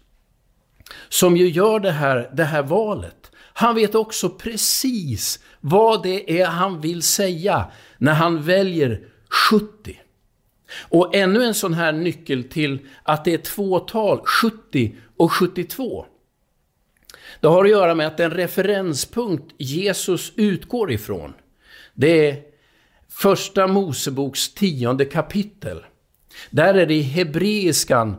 som 1.10 1.38
ju 1.38 1.50
gör 1.50 1.80
det 1.80 1.92
här, 1.92 2.30
det 2.34 2.44
här 2.44 2.64
valet, 2.64 3.32
han 3.54 3.76
vet 3.76 3.96
också 3.96 4.30
precis 4.30 5.40
vad 5.62 6.04
det 6.04 6.42
är 6.42 6.46
han 6.46 6.82
vill 6.82 7.02
säga 7.02 7.72
när 7.98 8.14
han 8.14 8.44
väljer 8.44 9.02
70. 9.50 10.00
Och 10.90 11.16
ännu 11.16 11.44
en 11.44 11.54
sån 11.54 11.74
här 11.74 11.92
nyckel 11.92 12.44
till 12.44 12.80
att 13.04 13.26
det 13.26 13.34
är 13.34 13.38
två 13.38 13.80
tal, 13.80 14.22
70 14.26 14.96
och 15.18 15.32
72. 15.32 16.06
Det 17.40 17.48
har 17.48 17.66
att 17.66 17.72
göra 17.72 17.96
med 17.96 18.08
att 18.08 18.18
den 18.18 18.32
referenspunkt 18.32 19.54
Jesus 19.58 20.32
utgår 20.36 20.92
ifrån, 20.92 21.34
det 21.94 22.30
är 22.30 22.47
Första 23.20 23.68
Moseboks 23.68 24.54
tionde 24.54 25.06
kapitel. 25.06 25.86
Där 26.50 26.74
är 26.74 26.86
det 26.86 26.94
i 26.94 27.02
hebreiskan 27.02 28.16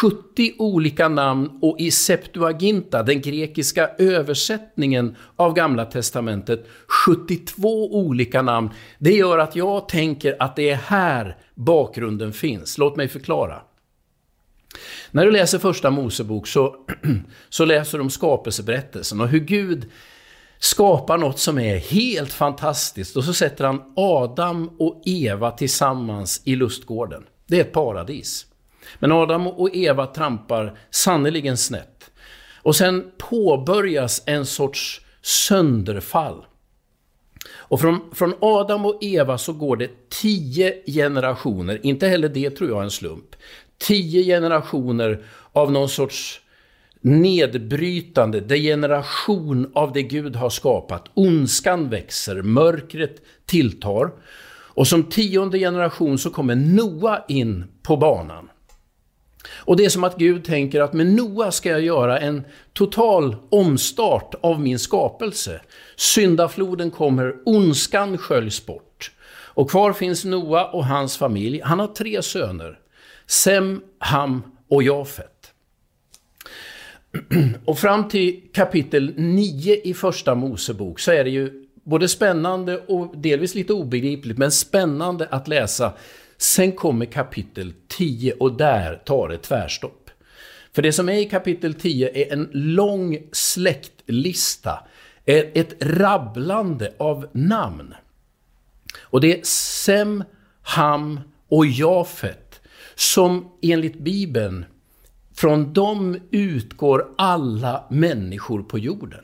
70 0.00 0.52
olika 0.58 1.08
namn 1.08 1.58
och 1.62 1.80
i 1.80 1.90
Septuaginta, 1.90 3.02
den 3.02 3.20
grekiska 3.20 3.90
översättningen 3.98 5.16
av 5.36 5.54
Gamla 5.54 5.84
Testamentet, 5.84 6.66
72 7.06 7.92
olika 7.92 8.42
namn. 8.42 8.70
Det 8.98 9.14
gör 9.14 9.38
att 9.38 9.56
jag 9.56 9.88
tänker 9.88 10.36
att 10.38 10.56
det 10.56 10.70
är 10.70 10.76
här 10.76 11.36
bakgrunden 11.54 12.32
finns. 12.32 12.78
Låt 12.78 12.96
mig 12.96 13.08
förklara. 13.08 13.62
När 15.10 15.26
du 15.26 15.30
läser 15.30 15.58
första 15.58 15.90
Mosebok 15.90 16.46
så, 16.46 16.76
så 17.48 17.64
läser 17.64 17.98
du 17.98 18.02
om 18.02 18.10
skapelseberättelsen 18.10 19.20
och 19.20 19.28
hur 19.28 19.40
Gud 19.40 19.90
skapar 20.62 21.18
något 21.18 21.38
som 21.38 21.58
är 21.58 21.76
helt 21.76 22.32
fantastiskt 22.32 23.16
och 23.16 23.24
så 23.24 23.34
sätter 23.34 23.64
han 23.64 23.82
Adam 23.96 24.70
och 24.78 25.02
Eva 25.04 25.50
tillsammans 25.50 26.42
i 26.44 26.56
lustgården. 26.56 27.24
Det 27.46 27.56
är 27.56 27.60
ett 27.60 27.72
paradis. 27.72 28.46
Men 28.98 29.12
Adam 29.12 29.46
och 29.46 29.76
Eva 29.76 30.06
trampar 30.06 30.78
sannerligen 30.90 31.56
snett. 31.56 32.10
Och 32.62 32.76
sen 32.76 33.10
påbörjas 33.18 34.22
en 34.26 34.46
sorts 34.46 35.00
sönderfall. 35.22 36.44
Och 37.54 37.80
från, 37.80 38.00
från 38.14 38.34
Adam 38.40 38.86
och 38.86 38.98
Eva 39.02 39.38
så 39.38 39.52
går 39.52 39.76
det 39.76 39.90
tio 40.08 40.82
generationer, 40.86 41.86
inte 41.86 42.08
heller 42.08 42.28
det 42.28 42.50
tror 42.50 42.70
jag 42.70 42.78
är 42.78 42.84
en 42.84 42.90
slump. 42.90 43.36
Tio 43.78 44.24
generationer 44.24 45.24
av 45.52 45.72
någon 45.72 45.88
sorts 45.88 46.41
nedbrytande 47.02 48.40
degeneration 48.40 49.70
av 49.74 49.92
det 49.92 50.02
Gud 50.02 50.36
har 50.36 50.50
skapat. 50.50 51.04
Ondskan 51.14 51.88
växer, 51.88 52.42
mörkret 52.42 53.22
tilltar. 53.46 54.10
Och 54.74 54.86
som 54.86 55.02
tionde 55.02 55.58
generation 55.58 56.18
så 56.18 56.30
kommer 56.30 56.54
Noa 56.54 57.24
in 57.28 57.64
på 57.82 57.96
banan. 57.96 58.48
Och 59.50 59.76
det 59.76 59.84
är 59.84 59.88
som 59.88 60.04
att 60.04 60.18
Gud 60.18 60.44
tänker 60.44 60.80
att 60.80 60.92
med 60.92 61.06
Noa 61.06 61.50
ska 61.50 61.68
jag 61.68 61.80
göra 61.80 62.18
en 62.18 62.42
total 62.72 63.36
omstart 63.50 64.34
av 64.40 64.60
min 64.60 64.78
skapelse. 64.78 65.60
Syndafloden 65.96 66.90
kommer, 66.90 67.34
ondskan 67.44 68.18
sköljs 68.18 68.66
bort. 68.66 69.10
Och 69.54 69.70
kvar 69.70 69.92
finns 69.92 70.24
Noa 70.24 70.64
och 70.64 70.84
hans 70.84 71.16
familj. 71.16 71.60
Han 71.64 71.80
har 71.80 71.86
tre 71.86 72.22
söner. 72.22 72.78
Sem, 73.26 73.82
Ham 73.98 74.42
och 74.68 74.82
Jafet. 74.82 75.31
Och 77.64 77.78
fram 77.78 78.08
till 78.08 78.40
kapitel 78.52 79.14
9 79.16 79.80
i 79.84 79.94
första 79.94 80.34
Mosebok 80.34 81.00
så 81.00 81.12
är 81.12 81.24
det 81.24 81.30
ju 81.30 81.66
både 81.84 82.08
spännande 82.08 82.78
och 82.78 83.16
delvis 83.16 83.54
lite 83.54 83.72
obegripligt, 83.72 84.38
men 84.38 84.50
spännande 84.50 85.26
att 85.30 85.48
läsa 85.48 85.92
Sen 86.36 86.72
kommer 86.72 87.06
kapitel 87.06 87.72
10 87.88 88.32
och 88.32 88.56
där 88.56 88.96
tar 88.96 89.28
det 89.28 89.38
tvärstopp. 89.38 90.10
För 90.72 90.82
det 90.82 90.92
som 90.92 91.08
är 91.08 91.18
i 91.18 91.24
kapitel 91.24 91.74
10 91.74 92.10
är 92.14 92.32
en 92.32 92.48
lång 92.52 93.18
släktlista, 93.32 94.78
ett 95.24 95.74
rabblande 95.80 96.92
av 96.98 97.26
namn. 97.32 97.94
Och 99.00 99.20
det 99.20 99.38
är 99.38 99.40
Sem, 99.44 100.24
Ham 100.62 101.20
och 101.48 101.66
Jafet 101.66 102.60
som 102.94 103.52
enligt 103.62 103.98
Bibeln, 103.98 104.64
från 105.42 105.72
dem 105.72 106.20
utgår 106.30 107.08
alla 107.18 107.84
människor 107.88 108.62
på 108.62 108.78
jorden. 108.78 109.20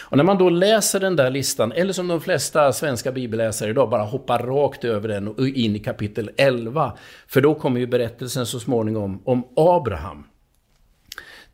Och 0.00 0.16
när 0.16 0.24
man 0.24 0.38
då 0.38 0.50
läser 0.50 1.00
den 1.00 1.16
där 1.16 1.30
listan, 1.30 1.72
eller 1.72 1.92
som 1.92 2.08
de 2.08 2.20
flesta 2.20 2.72
svenska 2.72 3.12
bibelläsare 3.12 3.70
idag, 3.70 3.90
bara 3.90 4.02
hoppar 4.02 4.38
rakt 4.38 4.84
över 4.84 5.08
den 5.08 5.28
och 5.28 5.48
in 5.48 5.76
i 5.76 5.78
kapitel 5.78 6.30
11. 6.36 6.92
För 7.26 7.40
då 7.40 7.54
kommer 7.54 7.80
ju 7.80 7.86
berättelsen 7.86 8.46
så 8.46 8.60
småningom 8.60 9.22
om 9.24 9.44
Abraham. 9.56 10.24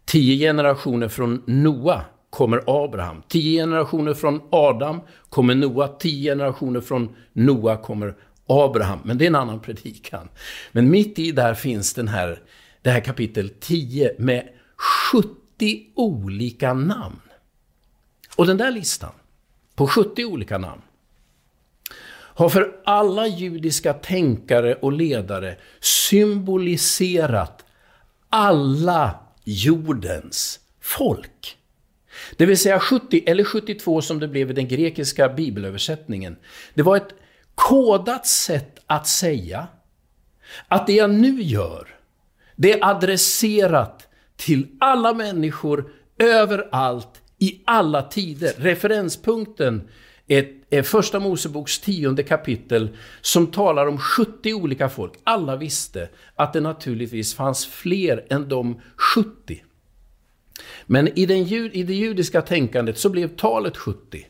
Tio 0.04 0.46
generationer 0.46 1.08
från 1.08 1.42
Noa 1.46 2.00
kommer 2.30 2.62
Abraham. 2.66 3.22
Tio 3.28 3.62
generationer 3.62 4.14
från 4.14 4.40
Adam 4.50 5.00
kommer 5.28 5.54
Noa. 5.54 5.88
Tio 5.88 6.30
generationer 6.30 6.80
från 6.80 7.14
Noa 7.32 7.76
kommer 7.76 8.14
Abraham. 8.46 8.98
Men 9.04 9.18
det 9.18 9.24
är 9.24 9.26
en 9.26 9.34
annan 9.34 9.60
predikan. 9.60 10.28
Men 10.72 10.90
mitt 10.90 11.18
i 11.18 11.32
där 11.32 11.54
finns 11.54 11.94
den 11.94 12.08
här, 12.08 12.40
det 12.88 12.92
här 12.92 13.00
kapitel 13.00 13.50
10 13.60 14.14
med 14.18 14.48
70 15.12 15.86
olika 15.94 16.74
namn. 16.74 17.20
Och 18.36 18.46
den 18.46 18.56
där 18.56 18.70
listan, 18.70 19.12
på 19.74 19.86
70 19.86 20.24
olika 20.24 20.58
namn, 20.58 20.82
har 22.10 22.48
för 22.48 22.80
alla 22.84 23.26
judiska 23.26 23.92
tänkare 23.92 24.74
och 24.74 24.92
ledare 24.92 25.56
symboliserat 25.80 27.64
alla 28.28 29.18
jordens 29.44 30.60
folk. 30.80 31.56
Det 32.36 32.46
vill 32.46 32.58
säga 32.58 32.80
70 32.80 33.22
eller 33.26 33.44
72 33.44 34.02
som 34.02 34.20
det 34.20 34.28
blev 34.28 34.50
i 34.50 34.54
den 34.54 34.68
grekiska 34.68 35.28
bibelöversättningen. 35.28 36.36
Det 36.74 36.82
var 36.82 36.96
ett 36.96 37.14
kodat 37.54 38.26
sätt 38.26 38.78
att 38.86 39.06
säga 39.06 39.66
att 40.68 40.86
det 40.86 40.92
jag 40.92 41.10
nu 41.10 41.42
gör, 41.42 41.97
det 42.58 42.72
är 42.72 42.90
adresserat 42.90 44.08
till 44.36 44.66
alla 44.80 45.14
människor 45.14 45.90
överallt 46.18 47.22
i 47.38 47.60
alla 47.64 48.02
tider. 48.02 48.52
Referenspunkten 48.56 49.88
är, 50.26 50.48
är 50.70 50.82
Första 50.82 51.20
Moseboks 51.20 51.78
tionde 51.78 52.22
kapitel 52.22 52.96
som 53.20 53.46
talar 53.46 53.86
om 53.86 53.98
70 53.98 54.54
olika 54.54 54.88
folk. 54.88 55.12
Alla 55.24 55.56
visste 55.56 56.08
att 56.34 56.52
det 56.52 56.60
naturligtvis 56.60 57.34
fanns 57.34 57.66
fler 57.66 58.26
än 58.30 58.48
de 58.48 58.80
70. 59.14 59.62
Men 60.86 61.18
i, 61.18 61.26
den, 61.26 61.38
i 61.72 61.82
det 61.82 61.94
judiska 61.94 62.42
tänkandet 62.42 62.98
så 62.98 63.08
blev 63.08 63.36
talet 63.36 63.76
70 63.76 64.26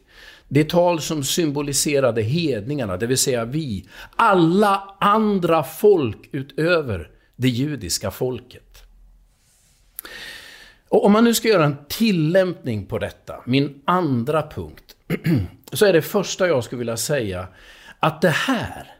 det 0.49 0.69
tal 0.69 1.01
som 1.01 1.25
symboliserade 1.25 2.23
hedningarna, 2.23 2.97
det 2.97 3.07
vill 3.07 3.19
säga 3.19 3.45
vi. 3.45 3.89
Alla 4.17 4.97
andra 5.01 5.63
folk 5.63 6.29
utöver 6.33 7.11
det 7.39 7.49
judiska 7.49 8.11
folket. 8.11 8.83
Och 10.89 11.05
om 11.05 11.13
man 11.13 11.25
nu 11.25 11.35
ska 11.35 11.49
göra 11.49 11.65
en 11.65 11.77
tillämpning 11.89 12.87
på 12.87 12.99
detta, 12.99 13.43
min 13.47 13.83
andra 13.85 14.49
punkt, 14.49 14.97
så 15.73 15.87
är 15.87 15.93
det 15.93 16.03
första 16.03 16.49
jag 16.49 16.65
skulle 16.65 16.79
vilja 16.79 16.97
säga 16.97 17.49
att 17.99 18.21
det 18.21 18.31
här 18.31 18.95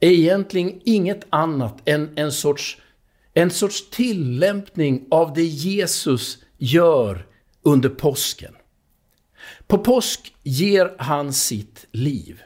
är 0.00 0.10
egentligen 0.10 0.80
inget 0.84 1.26
annat 1.30 1.88
än 1.88 2.12
en 2.16 2.32
sorts, 2.32 2.78
en 3.34 3.50
sorts 3.50 3.90
tillämpning 3.90 5.06
av 5.10 5.34
det 5.34 5.44
Jesus 5.44 6.38
gör 6.58 7.26
under 7.62 7.88
påsken. 7.88 8.54
På 9.66 9.78
påsk 9.78 10.34
ger 10.42 10.94
han 10.98 11.32
sitt 11.32 11.86
liv. 11.92 12.42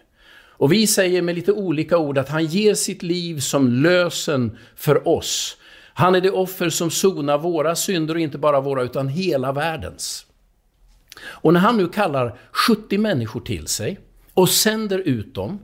Och 0.58 0.72
vi 0.72 0.86
säger 0.86 1.22
med 1.22 1.34
lite 1.34 1.52
olika 1.52 1.98
ord 1.98 2.18
att 2.18 2.28
han 2.28 2.46
ger 2.46 2.74
sitt 2.74 3.02
liv 3.02 3.40
som 3.40 3.68
lösen 3.68 4.58
för 4.76 5.08
oss. 5.08 5.56
Han 5.94 6.14
är 6.14 6.20
det 6.20 6.30
offer 6.30 6.70
som 6.70 6.90
sonar 6.90 7.38
våra 7.38 7.76
synder 7.76 8.14
och 8.14 8.20
inte 8.20 8.38
bara 8.38 8.60
våra 8.60 8.82
utan 8.82 9.08
hela 9.08 9.52
världens. 9.52 10.26
Och 11.20 11.52
när 11.52 11.60
han 11.60 11.76
nu 11.76 11.88
kallar 11.88 12.38
70 12.52 12.98
människor 12.98 13.40
till 13.40 13.66
sig 13.66 13.98
och 14.34 14.48
sänder 14.48 14.98
ut 14.98 15.34
dem, 15.34 15.58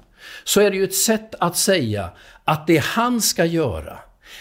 så 0.44 0.60
är 0.60 0.70
det 0.70 0.76
ju 0.76 0.84
ett 0.84 0.94
sätt 0.94 1.34
att 1.40 1.56
säga 1.56 2.10
att 2.44 2.66
det 2.66 2.78
han 2.78 3.20
ska 3.20 3.44
göra, 3.44 3.98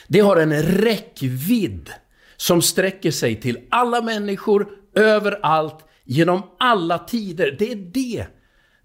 det 0.08 0.20
har 0.20 0.38
en 0.38 0.64
räckvidd 0.64 1.90
som 2.38 2.62
sträcker 2.62 3.12
sig 3.12 3.42
till 3.42 3.60
alla 3.70 4.02
människor, 4.02 4.68
överallt, 4.96 5.86
genom 6.04 6.44
alla 6.60 6.98
tider. 7.00 7.56
Det 7.60 7.72
är 7.72 7.76
det 7.76 8.26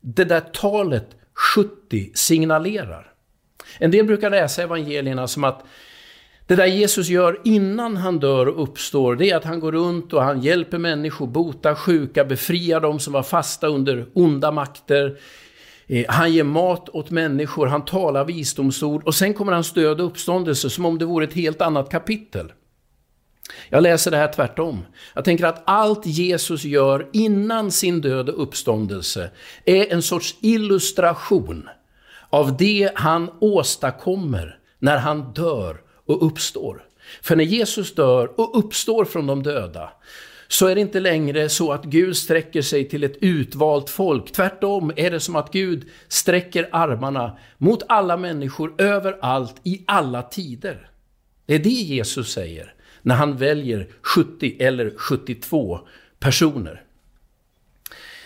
det 0.01 0.25
där 0.25 0.41
talet 0.41 1.17
70 1.55 2.11
signalerar. 2.15 3.13
En 3.79 3.91
del 3.91 4.07
brukar 4.07 4.31
läsa 4.31 4.63
evangelierna 4.63 5.29
som 5.29 5.45
att 5.45 5.65
det 6.47 6.57
där 6.57 6.67
Jesus 6.67 7.09
gör 7.09 7.41
innan 7.45 7.97
han 7.97 8.19
dör 8.19 8.47
och 8.47 8.63
uppstår, 8.63 9.17
det 9.17 9.31
är 9.31 9.37
att 9.37 9.45
han 9.45 9.61
går 9.61 9.73
runt 9.73 10.13
och 10.13 10.23
han 10.23 10.41
hjälper 10.41 10.79
människor, 10.79 11.27
botar 11.27 11.75
sjuka, 11.75 12.25
befriar 12.25 12.81
dem 12.81 12.99
som 12.99 13.13
var 13.13 13.23
fasta 13.23 13.67
under 13.67 14.07
onda 14.15 14.51
makter. 14.51 15.19
Eh, 15.87 16.05
han 16.09 16.33
ger 16.33 16.45
mat 16.45 16.89
åt 16.89 17.11
människor, 17.11 17.67
han 17.67 17.85
talar 17.85 18.25
visdomsord 18.25 19.05
och 19.05 19.15
sen 19.15 19.35
kommer 19.35 19.53
hans 19.53 19.73
död 19.73 20.01
och 20.01 20.07
uppståndelse 20.07 20.71
som 20.71 20.85
om 20.85 20.99
det 20.99 21.05
vore 21.05 21.25
ett 21.25 21.35
helt 21.35 21.61
annat 21.61 21.91
kapitel. 21.91 22.53
Jag 23.69 23.83
läser 23.83 24.11
det 24.11 24.17
här 24.17 24.33
tvärtom. 24.33 24.85
Jag 25.15 25.25
tänker 25.25 25.45
att 25.45 25.63
allt 25.67 26.07
Jesus 26.07 26.65
gör 26.65 27.09
innan 27.13 27.71
sin 27.71 28.01
död 28.01 28.29
och 28.29 28.43
uppståndelse 28.43 29.31
är 29.65 29.93
en 29.93 30.03
sorts 30.03 30.35
illustration 30.41 31.69
av 32.31 32.57
det 32.57 32.91
han 32.95 33.31
åstadkommer 33.41 34.59
när 34.79 34.97
han 34.97 35.33
dör 35.33 35.81
och 36.07 36.27
uppstår. 36.27 36.85
För 37.23 37.37
när 37.37 37.45
Jesus 37.45 37.95
dör 37.95 38.41
och 38.41 38.59
uppstår 38.59 39.05
från 39.05 39.27
de 39.27 39.43
döda, 39.43 39.91
så 40.49 40.67
är 40.67 40.75
det 40.75 40.81
inte 40.81 41.01
längre 41.01 41.49
så 41.49 41.73
att 41.73 41.85
Gud 41.85 42.17
sträcker 42.17 42.63
sig 42.63 42.89
till 42.89 43.05
ett 43.05 43.17
utvalt 43.21 43.91
folk. 43.91 44.33
Tvärtom 44.33 44.93
är 44.97 45.11
det 45.11 45.21
som 45.21 45.37
att 45.37 45.53
Gud 45.53 45.89
sträcker 46.09 46.69
armarna 46.73 47.39
mot 47.59 47.83
alla 47.89 48.17
människor 48.17 48.75
överallt 48.79 49.55
i 49.65 49.83
alla 49.87 50.23
tider. 50.23 50.91
Det 51.47 51.55
är 51.55 51.59
det 51.59 51.71
Jesus 51.71 52.33
säger 52.33 52.75
när 53.03 53.15
han 53.15 53.37
väljer 53.37 53.89
70 54.03 54.57
eller 54.61 54.91
72 54.97 55.81
personer. 56.19 56.83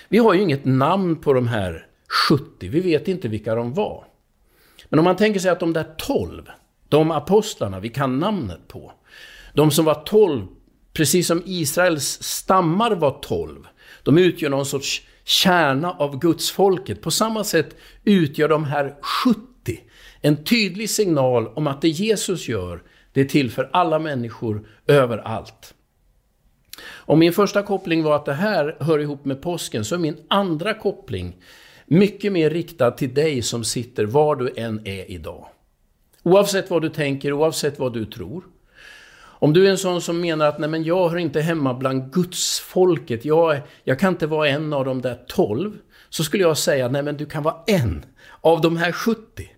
Vi 0.09 0.19
har 0.19 0.35
ju 0.35 0.41
inget 0.41 0.64
namn 0.64 1.17
på 1.17 1.33
de 1.33 1.49
här 1.49 1.87
70, 2.29 2.69
vi 2.69 2.81
vet 2.81 3.09
inte 3.09 3.29
vilka 3.29 3.55
de 3.55 3.75
var. 3.75 4.05
Men 4.88 4.99
om 4.99 5.05
man 5.05 5.17
tänker 5.17 5.41
sig 5.41 5.50
att 5.50 5.61
de 5.61 5.73
där 5.73 5.87
12, 5.99 6.43
de 6.88 7.11
apostlarna 7.11 7.81
vi 7.81 7.88
kan 7.88 8.19
namnet 8.19 8.69
på, 8.69 8.93
de 9.55 9.71
som 9.71 9.85
var 9.85 10.02
12, 10.07 10.47
precis 10.93 11.26
som 11.26 11.43
Israels 11.47 12.23
stammar 12.23 12.91
var 12.91 13.19
12, 13.23 13.67
de 14.02 14.19
utgör 14.19 14.50
någon 14.50 14.67
sorts 14.67 15.02
kärna 15.25 15.93
av 15.93 16.19
gudsfolket. 16.19 17.00
På 17.00 17.11
samma 17.11 17.45
sätt 17.45 17.76
utgör 18.05 18.49
de 18.49 18.64
här 18.64 18.95
70 19.25 19.41
en 20.21 20.45
tydlig 20.45 20.91
signal 20.91 21.47
om 21.47 21.67
att 21.67 21.83
det 21.83 21.88
Jesus 21.88 22.49
gör, 22.49 22.83
det 23.12 23.21
är 23.21 23.25
till 23.25 23.50
för 23.50 23.71
alla 23.73 23.99
människor 23.99 24.69
överallt. 24.87 25.75
Om 26.90 27.19
min 27.19 27.33
första 27.33 27.62
koppling 27.62 28.02
var 28.02 28.16
att 28.16 28.25
det 28.25 28.33
här 28.33 28.76
hör 28.81 28.99
ihop 28.99 29.25
med 29.25 29.42
påsken, 29.42 29.85
så 29.85 29.95
är 29.95 29.99
min 29.99 30.16
andra 30.28 30.75
koppling 30.75 31.37
mycket 31.87 32.33
mer 32.33 32.50
riktad 32.50 32.90
till 32.90 33.14
dig 33.14 33.42
som 33.42 33.64
sitter 33.64 34.04
var 34.04 34.37
du 34.37 34.52
än 34.57 34.87
är 34.87 35.11
idag. 35.11 35.47
Oavsett 36.23 36.71
vad 36.71 36.83
du 36.83 36.88
tänker, 36.88 37.33
oavsett 37.33 37.78
vad 37.78 37.92
du 37.92 38.04
tror. 38.04 38.45
Om 39.42 39.52
du 39.52 39.66
är 39.66 39.71
en 39.71 39.78
sån 39.78 40.00
som 40.00 40.21
menar 40.21 40.47
att 40.47 40.59
nej 40.59 40.69
men 40.69 40.85
jag 40.85 41.09
hör 41.09 41.16
inte 41.16 41.40
hemma 41.40 41.75
bland 41.75 42.12
gudsfolket, 42.12 43.25
jag, 43.25 43.60
jag 43.84 43.99
kan 43.99 44.13
inte 44.13 44.26
vara 44.26 44.49
en 44.49 44.73
av 44.73 44.84
de 44.84 45.02
där 45.02 45.19
tolv, 45.28 45.73
så 46.08 46.25
skulle 46.25 46.43
jag 46.43 46.58
säga 46.58 46.89
nej 46.89 47.02
men 47.02 47.17
du 47.17 47.26
kan 47.26 47.43
vara 47.43 47.56
en 47.67 48.04
av 48.41 48.60
de 48.60 48.76
här 48.76 48.93
70. 48.93 49.50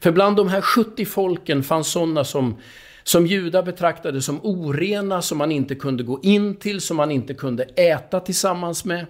För 0.00 0.12
bland 0.12 0.36
de 0.36 0.48
här 0.48 0.60
70 0.60 1.04
folken 1.04 1.62
fanns 1.62 1.92
sådana 1.92 2.24
som 2.24 2.56
som 3.04 3.26
judar 3.26 3.62
betraktade 3.62 4.22
som 4.22 4.40
orena, 4.42 5.22
som 5.22 5.38
man 5.38 5.52
inte 5.52 5.74
kunde 5.74 6.02
gå 6.02 6.20
in 6.22 6.56
till, 6.56 6.80
som 6.80 6.96
man 6.96 7.10
inte 7.10 7.34
kunde 7.34 7.62
äta 7.62 8.20
tillsammans 8.20 8.84
med. 8.84 9.06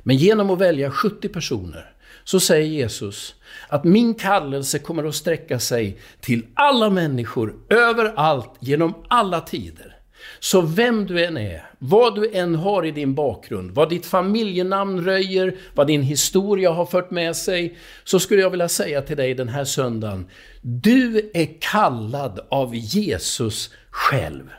Men 0.00 0.16
genom 0.16 0.50
att 0.50 0.60
välja 0.60 0.90
70 0.90 1.28
personer 1.28 1.92
så 2.24 2.40
säger 2.40 2.66
Jesus 2.66 3.34
att 3.68 3.84
min 3.84 4.14
kallelse 4.14 4.78
kommer 4.78 5.04
att 5.04 5.14
sträcka 5.14 5.58
sig 5.58 5.98
till 6.20 6.46
alla 6.54 6.90
människor, 6.90 7.54
överallt, 7.68 8.50
genom 8.60 8.94
alla 9.08 9.40
tider. 9.40 9.95
Så 10.38 10.60
vem 10.60 11.06
du 11.06 11.24
än 11.24 11.36
är, 11.36 11.62
vad 11.78 12.14
du 12.14 12.30
än 12.32 12.54
har 12.54 12.86
i 12.86 12.90
din 12.90 13.14
bakgrund, 13.14 13.70
vad 13.70 13.88
ditt 13.88 14.06
familjenamn 14.06 15.04
röjer, 15.04 15.56
vad 15.74 15.86
din 15.86 16.02
historia 16.02 16.70
har 16.70 16.86
fört 16.86 17.10
med 17.10 17.36
sig, 17.36 17.78
så 18.04 18.20
skulle 18.20 18.40
jag 18.40 18.50
vilja 18.50 18.68
säga 18.68 19.02
till 19.02 19.16
dig 19.16 19.34
den 19.34 19.48
här 19.48 19.64
söndagen, 19.64 20.26
du 20.62 21.30
är 21.34 21.48
kallad 21.60 22.40
av 22.48 22.74
Jesus 22.74 23.70
själv. 23.90 24.50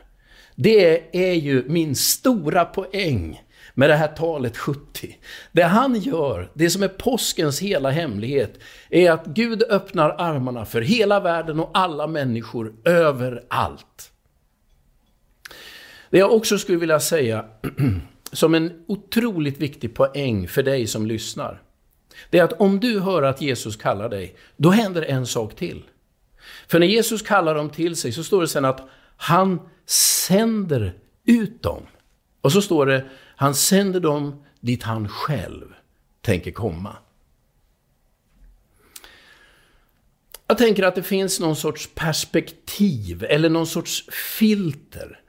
Det 0.54 1.02
är 1.28 1.34
ju 1.34 1.64
min 1.68 1.96
stora 1.96 2.64
poäng 2.64 3.42
med 3.74 3.90
det 3.90 3.96
här 3.96 4.08
talet 4.08 4.56
70. 4.56 5.16
Det 5.52 5.62
han 5.62 6.00
gör, 6.00 6.50
det 6.54 6.70
som 6.70 6.82
är 6.82 6.88
påskens 6.88 7.60
hela 7.60 7.90
hemlighet, 7.90 8.58
är 8.90 9.10
att 9.10 9.26
Gud 9.26 9.62
öppnar 9.62 10.14
armarna 10.18 10.64
för 10.64 10.80
hela 10.80 11.20
världen 11.20 11.60
och 11.60 11.70
alla 11.74 12.06
människor 12.06 12.72
överallt. 12.84 14.12
Det 16.10 16.18
jag 16.18 16.32
också 16.32 16.58
skulle 16.58 16.78
vilja 16.78 17.00
säga 17.00 17.44
som 18.32 18.54
en 18.54 18.84
otroligt 18.86 19.58
viktig 19.58 19.94
poäng 19.94 20.48
för 20.48 20.62
dig 20.62 20.86
som 20.86 21.06
lyssnar. 21.06 21.62
Det 22.30 22.38
är 22.38 22.44
att 22.44 22.60
om 22.60 22.80
du 22.80 23.00
hör 23.00 23.22
att 23.22 23.40
Jesus 23.40 23.76
kallar 23.76 24.08
dig, 24.08 24.36
då 24.56 24.70
händer 24.70 25.02
en 25.02 25.26
sak 25.26 25.56
till. 25.56 25.82
För 26.68 26.78
när 26.78 26.86
Jesus 26.86 27.22
kallar 27.22 27.54
dem 27.54 27.70
till 27.70 27.96
sig 27.96 28.12
så 28.12 28.24
står 28.24 28.40
det 28.40 28.48
sen 28.48 28.64
att 28.64 28.88
han 29.16 29.60
sänder 29.86 30.94
ut 31.24 31.62
dem. 31.62 31.82
Och 32.40 32.52
så 32.52 32.62
står 32.62 32.86
det, 32.86 33.04
han 33.36 33.54
sänder 33.54 34.00
dem 34.00 34.44
dit 34.60 34.82
han 34.82 35.08
själv 35.08 35.74
tänker 36.20 36.50
komma. 36.50 36.96
Jag 40.46 40.58
tänker 40.58 40.82
att 40.82 40.94
det 40.94 41.02
finns 41.02 41.40
någon 41.40 41.56
sorts 41.56 41.88
perspektiv 41.94 43.24
eller 43.28 43.48
någon 43.48 43.66
sorts 43.66 44.04
filter 44.38 45.20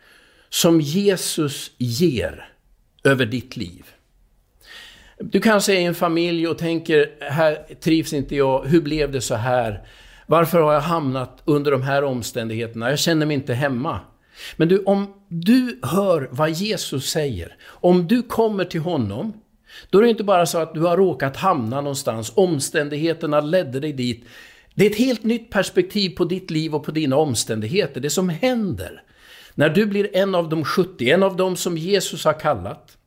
som 0.49 0.81
Jesus 0.81 1.71
ger 1.77 2.49
över 3.03 3.25
ditt 3.25 3.57
liv. 3.57 3.85
Du 5.19 5.41
kanske 5.41 5.73
är 5.73 5.79
i 5.79 5.83
en 5.83 5.95
familj 5.95 6.47
och 6.47 6.57
tänker, 6.57 7.09
här 7.31 7.75
trivs 7.79 8.13
inte 8.13 8.35
jag, 8.35 8.65
hur 8.65 8.81
blev 8.81 9.11
det 9.11 9.21
så 9.21 9.35
här? 9.35 9.87
Varför 10.27 10.61
har 10.61 10.73
jag 10.73 10.81
hamnat 10.81 11.41
under 11.45 11.71
de 11.71 11.81
här 11.81 12.03
omständigheterna? 12.03 12.89
Jag 12.89 12.99
känner 12.99 13.25
mig 13.25 13.35
inte 13.35 13.53
hemma. 13.53 13.99
Men 14.55 14.67
du, 14.67 14.83
om 14.83 15.13
du 15.27 15.79
hör 15.83 16.29
vad 16.31 16.51
Jesus 16.51 17.09
säger, 17.09 17.55
om 17.63 18.07
du 18.07 18.21
kommer 18.21 18.65
till 18.65 18.81
honom, 18.81 19.33
då 19.89 19.97
är 19.97 20.03
det 20.03 20.09
inte 20.09 20.23
bara 20.23 20.45
så 20.45 20.57
att 20.57 20.73
du 20.73 20.81
har 20.81 20.97
råkat 20.97 21.37
hamna 21.37 21.81
någonstans, 21.81 22.31
omständigheterna 22.35 23.41
ledde 23.41 23.79
dig 23.79 23.93
dit. 23.93 24.25
Det 24.75 24.85
är 24.85 24.89
ett 24.89 24.97
helt 24.97 25.23
nytt 25.23 25.49
perspektiv 25.49 26.09
på 26.09 26.25
ditt 26.25 26.51
liv 26.51 26.75
och 26.75 26.83
på 26.83 26.91
dina 26.91 27.15
omständigheter, 27.15 28.01
det 28.01 28.09
som 28.09 28.29
händer. 28.29 29.03
När 29.59 29.69
du 29.69 29.85
blir 29.85 30.15
en 30.15 30.35
av 30.35 30.49
de 30.49 30.65
70, 30.65 31.09
en 31.09 31.23
av 31.23 31.35
dem 31.35 31.55
som 31.55 31.77
Jesus 31.77 32.25
har 32.25 32.39
kallat, 32.39 32.97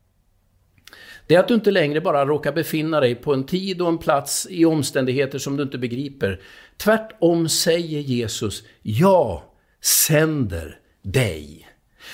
det 1.27 1.35
är 1.35 1.41
att 1.41 1.49
du 1.49 1.55
inte 1.55 1.71
längre 1.71 2.01
bara 2.01 2.27
råkar 2.27 2.53
befinna 2.53 3.01
dig 3.01 3.15
på 3.15 3.35
en 3.35 3.45
tid 3.45 3.83
och 3.83 3.89
en 3.89 3.99
plats 3.99 4.47
i 4.51 4.65
omständigheter 4.65 5.39
som 5.39 5.57
du 5.57 5.63
inte 5.63 5.79
begriper. 5.79 6.41
Tvärtom 6.77 7.49
säger 7.49 8.01
Jesus, 8.01 8.63
jag 8.83 9.43
sänder 9.81 10.79
dig. 11.03 11.69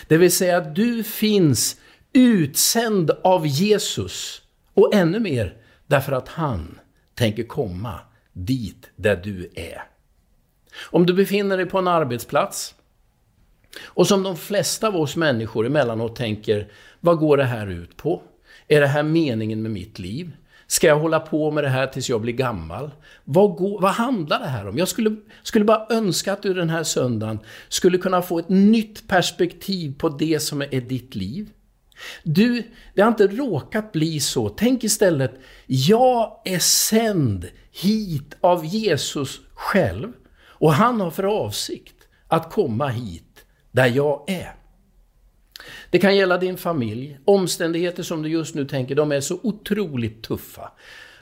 Det 0.09 0.17
vill 0.17 0.33
säga 0.33 0.57
att 0.57 0.75
du 0.75 1.03
finns 1.03 1.81
utsänd 2.13 3.11
av 3.11 3.47
Jesus 3.47 4.43
och 4.75 4.95
ännu 4.95 5.21
mer 5.21 5.57
därför 5.87 6.13
att 6.13 6.29
han 6.29 6.79
tänker 7.15 7.43
komma 7.43 8.01
dit 8.33 8.91
där 8.97 9.17
du 9.17 9.51
är. 9.55 9.83
Om 10.91 11.07
du 11.07 11.13
befinner 11.13 11.57
dig 11.57 11.67
på 11.67 11.79
en 11.79 11.89
arbetsplats 11.89 12.75
och 13.85 14.07
som 14.07 14.23
de 14.23 14.37
flesta 14.37 14.89
av 14.89 14.97
oss 14.97 15.17
människor 15.17 15.67
emellanåt 15.67 16.17
tänker, 16.17 16.73
vad 17.01 17.19
går 17.19 17.37
det 17.37 17.45
här 17.45 17.67
ut 17.67 17.97
på? 17.97 18.23
Är 18.69 18.81
det 18.81 18.87
här 18.87 19.03
meningen 19.03 19.63
med 19.63 19.71
mitt 19.71 19.99
liv? 19.99 20.33
Ska 20.71 20.87
jag 20.87 20.99
hålla 20.99 21.21
på 21.21 21.51
med 21.51 21.65
det 21.65 21.69
här 21.69 21.87
tills 21.87 22.09
jag 22.09 22.21
blir 22.21 22.33
gammal? 22.33 22.91
Vad, 23.25 23.57
går, 23.57 23.81
vad 23.81 23.91
handlar 23.91 24.41
det 24.41 24.47
här 24.47 24.69
om? 24.69 24.79
Jag 24.79 24.89
skulle, 24.89 25.17
skulle 25.43 25.65
bara 25.65 25.87
önska 25.91 26.33
att 26.33 26.43
du 26.43 26.55
den 26.55 26.71
här 26.71 26.83
söndagen 26.83 27.39
skulle 27.69 27.99
kunna 27.99 28.23
få 28.23 28.39
ett 28.39 28.49
nytt 28.49 29.09
perspektiv 29.09 29.99
på 29.99 30.09
det 30.09 30.41
som 30.41 30.63
är 30.63 30.81
ditt 30.81 31.15
liv. 31.15 31.51
Du, 32.23 32.63
det 32.95 33.03
har 33.03 33.09
inte 33.09 33.27
råkat 33.27 33.93
bli 33.93 34.21
så. 34.21 34.49
Tänk 34.49 34.85
istället, 34.85 35.35
jag 35.67 36.43
är 36.45 36.59
sänd 36.59 37.47
hit 37.73 38.37
av 38.41 38.67
Jesus 38.67 39.41
själv 39.55 40.13
och 40.41 40.73
han 40.73 41.01
har 41.01 41.11
för 41.11 41.25
avsikt 41.25 41.95
att 42.29 42.53
komma 42.53 42.89
hit 42.89 43.28
där 43.73 43.87
jag 43.87 44.25
är. 44.27 44.55
Det 45.91 45.99
kan 45.99 46.17
gälla 46.17 46.39
din 46.39 46.57
familj. 46.57 47.19
Omständigheter 47.25 48.03
som 48.03 48.23
du 48.23 48.29
just 48.29 48.55
nu 48.55 48.65
tänker, 48.65 48.95
de 48.95 49.13
är 49.13 49.21
så 49.21 49.41
otroligt 49.43 50.23
tuffa. 50.23 50.73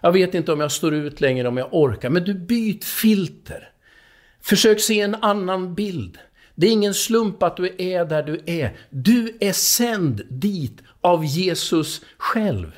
Jag 0.01 0.13
vet 0.13 0.35
inte 0.35 0.53
om 0.53 0.61
jag 0.61 0.73
står 0.73 0.95
ut 0.95 1.21
längre, 1.21 1.49
om 1.49 1.57
jag 1.57 1.69
orkar, 1.75 2.11
men 2.11 2.25
du 2.25 2.35
byt 2.35 2.85
filter. 2.85 3.71
Försök 4.43 4.81
se 4.81 5.01
en 5.01 5.15
annan 5.15 5.75
bild. 5.75 6.19
Det 6.55 6.67
är 6.67 6.71
ingen 6.71 6.95
slump 6.95 7.43
att 7.43 7.57
du 7.57 7.75
är 7.79 8.05
där 8.05 8.23
du 8.23 8.41
är. 8.47 8.77
Du 8.91 9.37
är 9.41 9.53
sänd 9.53 10.23
dit 10.29 10.83
av 11.01 11.25
Jesus 11.25 12.01
själv. 12.19 12.73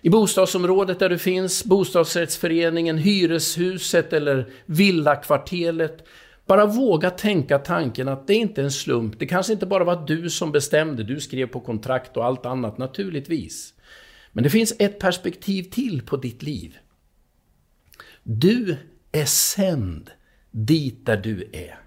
I 0.00 0.10
bostadsområdet 0.10 0.98
där 0.98 1.08
du 1.08 1.18
finns, 1.18 1.64
bostadsrättsföreningen, 1.64 2.98
hyreshuset 2.98 4.12
eller 4.12 4.50
villakvarteret. 4.66 6.06
Bara 6.48 6.66
våga 6.66 7.10
tänka 7.10 7.58
tanken 7.58 8.08
att 8.08 8.26
det 8.26 8.34
inte 8.34 8.60
är 8.60 8.64
en 8.64 8.70
slump. 8.70 9.18
Det 9.18 9.26
kanske 9.26 9.52
inte 9.52 9.66
bara 9.66 9.84
var 9.84 10.06
du 10.06 10.30
som 10.30 10.52
bestämde, 10.52 11.04
du 11.04 11.20
skrev 11.20 11.46
på 11.46 11.60
kontrakt 11.60 12.16
och 12.16 12.24
allt 12.24 12.46
annat 12.46 12.78
naturligtvis. 12.78 13.74
Men 14.32 14.44
det 14.44 14.50
finns 14.50 14.74
ett 14.78 14.98
perspektiv 14.98 15.62
till 15.62 16.02
på 16.02 16.16
ditt 16.16 16.42
liv. 16.42 16.76
Du 18.22 18.76
är 19.12 19.24
sänd 19.24 20.10
dit 20.50 21.06
där 21.06 21.16
du 21.16 21.50
är. 21.52 21.78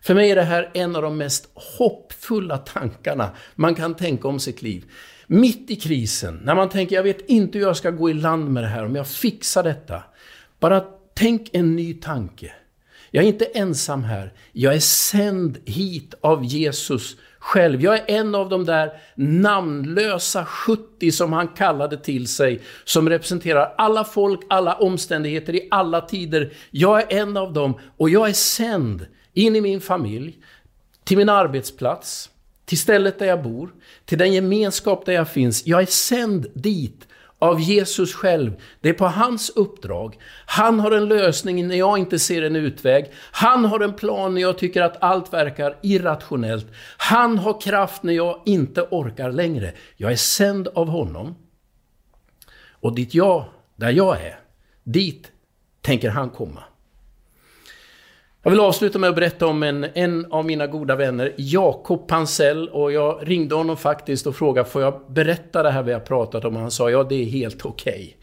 För 0.00 0.14
mig 0.14 0.30
är 0.30 0.36
det 0.36 0.42
här 0.42 0.70
en 0.74 0.96
av 0.96 1.02
de 1.02 1.16
mest 1.16 1.50
hoppfulla 1.54 2.58
tankarna 2.58 3.30
man 3.54 3.74
kan 3.74 3.94
tänka 3.94 4.28
om 4.28 4.40
sitt 4.40 4.62
liv. 4.62 4.84
Mitt 5.26 5.70
i 5.70 5.76
krisen, 5.76 6.40
när 6.44 6.54
man 6.54 6.68
tänker 6.68 6.96
jag 6.96 7.02
vet 7.02 7.28
inte 7.30 7.58
hur 7.58 7.66
jag 7.66 7.76
ska 7.76 7.90
gå 7.90 8.10
i 8.10 8.14
land 8.14 8.50
med 8.50 8.62
det 8.62 8.68
här, 8.68 8.84
om 8.84 8.96
jag 8.96 9.08
fixar 9.08 9.62
detta. 9.62 10.02
Bara 10.60 10.84
tänk 11.14 11.50
en 11.52 11.76
ny 11.76 11.94
tanke. 11.94 12.52
Jag 13.10 13.24
är 13.24 13.28
inte 13.28 13.44
ensam 13.44 14.04
här. 14.04 14.32
Jag 14.52 14.74
är 14.74 14.80
sänd 14.80 15.58
hit 15.64 16.14
av 16.20 16.44
Jesus 16.44 17.16
själv. 17.38 17.82
Jag 17.82 17.94
är 17.94 18.04
en 18.06 18.34
av 18.34 18.48
de 18.48 18.64
där 18.64 18.92
namnlösa 19.14 20.44
70 20.44 21.12
som 21.12 21.32
han 21.32 21.48
kallade 21.48 21.96
till 21.96 22.28
sig, 22.28 22.60
som 22.84 23.08
representerar 23.08 23.74
alla 23.78 24.04
folk, 24.04 24.40
alla 24.48 24.74
omständigheter 24.74 25.54
i 25.54 25.68
alla 25.70 26.00
tider. 26.00 26.52
Jag 26.70 27.12
är 27.12 27.20
en 27.20 27.36
av 27.36 27.52
dem 27.52 27.78
och 27.96 28.10
jag 28.10 28.28
är 28.28 28.32
sänd 28.32 29.06
in 29.32 29.56
i 29.56 29.60
min 29.60 29.80
familj, 29.80 30.38
till 31.04 31.16
min 31.16 31.28
arbetsplats, 31.28 32.30
till 32.64 32.78
stället 32.78 33.18
där 33.18 33.26
jag 33.26 33.42
bor, 33.42 33.70
till 34.04 34.18
den 34.18 34.32
gemenskap 34.32 35.06
där 35.06 35.12
jag 35.12 35.28
finns. 35.28 35.66
Jag 35.66 35.82
är 35.82 35.86
sänd 35.86 36.46
dit 36.54 37.08
av 37.38 37.60
Jesus 37.60 38.14
själv. 38.14 38.52
Det 38.80 38.88
är 38.88 38.92
på 38.92 39.06
hans 39.06 39.50
uppdrag. 39.50 40.18
Han 40.46 40.80
har 40.80 40.90
en 40.90 41.08
lösning 41.08 41.68
när 41.68 41.76
jag 41.76 41.98
inte 41.98 42.18
ser 42.18 42.42
en 42.42 42.56
utväg. 42.56 43.12
Han 43.14 43.64
har 43.64 43.80
en 43.80 43.94
plan 43.94 44.34
när 44.34 44.40
jag 44.40 44.58
tycker 44.58 44.82
att 44.82 45.02
allt 45.02 45.32
verkar 45.32 45.76
irrationellt. 45.82 46.66
Han 46.96 47.38
har 47.38 47.60
kraft 47.60 48.02
när 48.02 48.12
jag 48.12 48.42
inte 48.44 48.82
orkar 48.82 49.32
längre. 49.32 49.72
Jag 49.96 50.12
är 50.12 50.16
sänd 50.16 50.68
av 50.68 50.88
honom. 50.88 51.34
Och 52.80 52.94
dit 52.94 53.14
jag, 53.14 53.44
där 53.76 53.90
jag 53.90 54.20
är, 54.20 54.38
dit 54.84 55.32
tänker 55.80 56.10
han 56.10 56.30
komma. 56.30 56.62
Jag 58.42 58.50
vill 58.50 58.60
avsluta 58.60 58.98
med 58.98 59.10
att 59.10 59.16
berätta 59.16 59.46
om 59.46 59.62
en, 59.62 59.86
en 59.94 60.32
av 60.32 60.44
mina 60.44 60.66
goda 60.66 60.96
vänner, 60.96 61.34
Jakob 61.36 62.08
Pansell. 62.08 62.68
Och 62.68 62.92
jag 62.92 63.20
ringde 63.22 63.54
honom 63.54 63.76
faktiskt 63.76 64.26
och 64.26 64.36
frågade, 64.36 64.68
får 64.68 64.82
jag 64.82 65.00
berätta 65.08 65.62
det 65.62 65.70
här 65.70 65.82
vi 65.82 65.92
har 65.92 66.00
pratat 66.00 66.44
om? 66.44 66.56
Han 66.56 66.70
sa, 66.70 66.90
ja 66.90 67.04
det 67.04 67.14
är 67.14 67.24
helt 67.24 67.64
okej. 67.64 67.92
Okay. 67.92 68.14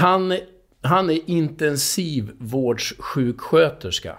Han, 0.00 0.38
han 0.82 1.10
är 1.10 1.30
intensivvårdssjuksköterska. 1.30 4.16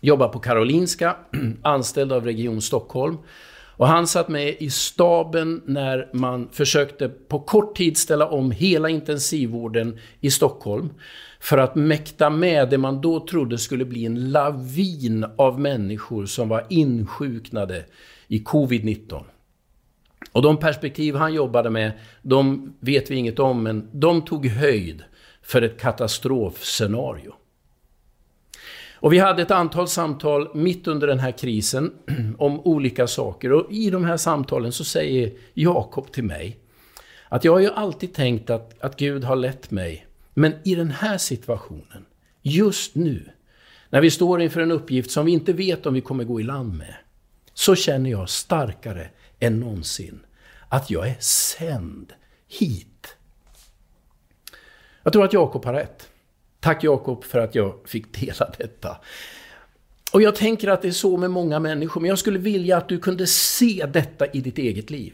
Jobbar 0.00 0.28
på 0.28 0.38
Karolinska, 0.38 1.16
anställd 1.62 2.12
av 2.12 2.24
Region 2.24 2.60
Stockholm. 2.60 3.18
Och 3.80 3.88
han 3.88 4.06
satt 4.06 4.28
med 4.28 4.56
i 4.58 4.70
staben 4.70 5.62
när 5.64 6.08
man 6.12 6.48
försökte 6.52 7.08
på 7.08 7.40
kort 7.40 7.76
tid 7.76 7.96
ställa 7.96 8.28
om 8.28 8.50
hela 8.50 8.88
intensivvården 8.88 9.98
i 10.20 10.30
Stockholm 10.30 10.90
för 11.40 11.58
att 11.58 11.74
mäkta 11.74 12.30
med 12.30 12.70
det 12.70 12.78
man 12.78 13.00
då 13.00 13.26
trodde 13.26 13.58
skulle 13.58 13.84
bli 13.84 14.06
en 14.06 14.30
lavin 14.30 15.26
av 15.36 15.60
människor 15.60 16.26
som 16.26 16.48
var 16.48 16.66
insjuknade 16.68 17.84
i 18.28 18.38
covid-19. 18.38 19.22
Och 20.32 20.42
de 20.42 20.56
perspektiv 20.56 21.14
han 21.14 21.34
jobbade 21.34 21.70
med, 21.70 21.92
de 22.22 22.72
vet 22.80 23.10
vi 23.10 23.14
inget 23.14 23.38
om, 23.38 23.62
men 23.62 23.88
de 23.92 24.22
tog 24.22 24.46
höjd 24.46 25.04
för 25.42 25.62
ett 25.62 25.80
katastrofscenario. 25.80 27.34
Och 29.00 29.12
vi 29.12 29.18
hade 29.18 29.42
ett 29.42 29.50
antal 29.50 29.88
samtal 29.88 30.54
mitt 30.54 30.86
under 30.86 31.06
den 31.06 31.18
här 31.18 31.32
krisen 31.32 31.92
om 32.38 32.60
olika 32.60 33.06
saker. 33.06 33.52
Och 33.52 33.72
i 33.72 33.90
de 33.90 34.04
här 34.04 34.16
samtalen 34.16 34.72
så 34.72 34.84
säger 34.84 35.32
Jakob 35.54 36.12
till 36.12 36.24
mig 36.24 36.58
att 37.28 37.44
jag 37.44 37.52
har 37.52 37.60
ju 37.60 37.70
alltid 37.70 38.14
tänkt 38.14 38.50
att, 38.50 38.80
att 38.80 38.96
Gud 38.96 39.24
har 39.24 39.36
lett 39.36 39.70
mig 39.70 40.06
men 40.34 40.54
i 40.64 40.74
den 40.74 40.90
här 40.90 41.18
situationen, 41.18 42.06
just 42.42 42.94
nu, 42.94 43.30
när 43.90 44.00
vi 44.00 44.10
står 44.10 44.40
inför 44.42 44.60
en 44.60 44.72
uppgift 44.72 45.10
som 45.10 45.26
vi 45.26 45.32
inte 45.32 45.52
vet 45.52 45.86
om 45.86 45.94
vi 45.94 46.00
kommer 46.00 46.24
gå 46.24 46.40
i 46.40 46.42
land 46.42 46.78
med, 46.78 46.94
så 47.54 47.74
känner 47.74 48.10
jag 48.10 48.28
starkare 48.28 49.08
än 49.38 49.60
någonsin 49.60 50.20
att 50.68 50.90
jag 50.90 51.08
är 51.08 51.16
sänd 51.20 52.12
hit. 52.48 53.16
Jag 55.02 55.12
tror 55.12 55.24
att 55.24 55.32
Jakob 55.32 55.64
har 55.64 55.72
rätt. 55.72 56.09
Tack 56.60 56.84
Jakob 56.84 57.24
för 57.24 57.38
att 57.38 57.54
jag 57.54 57.74
fick 57.84 58.20
dela 58.20 58.52
detta. 58.58 58.96
Och 60.12 60.22
jag 60.22 60.36
tänker 60.36 60.68
att 60.68 60.82
det 60.82 60.88
är 60.88 60.92
så 60.92 61.16
med 61.16 61.30
många 61.30 61.60
människor, 61.60 62.00
men 62.00 62.08
jag 62.08 62.18
skulle 62.18 62.38
vilja 62.38 62.76
att 62.76 62.88
du 62.88 62.98
kunde 62.98 63.26
se 63.26 63.86
detta 63.92 64.26
i 64.26 64.40
ditt 64.40 64.58
eget 64.58 64.90
liv. 64.90 65.12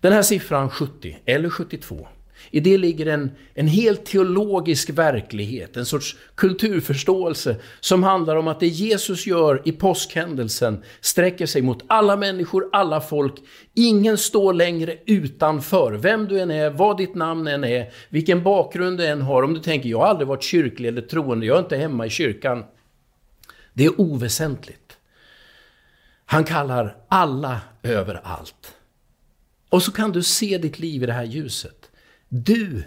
Den 0.00 0.12
här 0.12 0.22
siffran 0.22 0.70
70, 0.70 1.18
eller 1.24 1.50
72, 1.50 2.08
i 2.50 2.60
det 2.60 2.78
ligger 2.78 3.06
en, 3.06 3.30
en 3.54 3.68
helt 3.68 4.04
teologisk 4.04 4.90
verklighet, 4.90 5.76
en 5.76 5.86
sorts 5.86 6.16
kulturförståelse 6.34 7.56
som 7.80 8.02
handlar 8.02 8.36
om 8.36 8.48
att 8.48 8.60
det 8.60 8.66
Jesus 8.66 9.26
gör 9.26 9.62
i 9.64 9.72
påskhändelsen 9.72 10.82
sträcker 11.00 11.46
sig 11.46 11.62
mot 11.62 11.84
alla 11.86 12.16
människor, 12.16 12.68
alla 12.72 13.00
folk. 13.00 13.34
Ingen 13.74 14.18
står 14.18 14.52
längre 14.52 14.96
utanför, 15.06 15.92
vem 15.92 16.28
du 16.28 16.40
än 16.40 16.50
är, 16.50 16.70
vad 16.70 16.96
ditt 16.96 17.14
namn 17.14 17.46
än 17.46 17.64
är, 17.64 17.92
vilken 18.08 18.42
bakgrund 18.42 18.98
du 18.98 19.06
än 19.06 19.22
har. 19.22 19.42
Om 19.42 19.54
du 19.54 19.60
tänker, 19.60 19.88
jag 19.88 19.98
har 19.98 20.06
aldrig 20.06 20.28
varit 20.28 20.42
kyrklig 20.42 20.88
eller 20.88 21.02
troende, 21.02 21.46
jag 21.46 21.56
är 21.56 21.62
inte 21.62 21.76
hemma 21.76 22.06
i 22.06 22.10
kyrkan. 22.10 22.64
Det 23.72 23.84
är 23.84 24.00
oväsentligt. 24.00 24.98
Han 26.24 26.44
kallar 26.44 26.96
alla 27.08 27.60
överallt. 27.82 28.74
Och 29.68 29.82
så 29.82 29.92
kan 29.92 30.12
du 30.12 30.22
se 30.22 30.58
ditt 30.58 30.78
liv 30.78 31.02
i 31.02 31.06
det 31.06 31.12
här 31.12 31.24
ljuset. 31.24 31.90
Du 32.34 32.84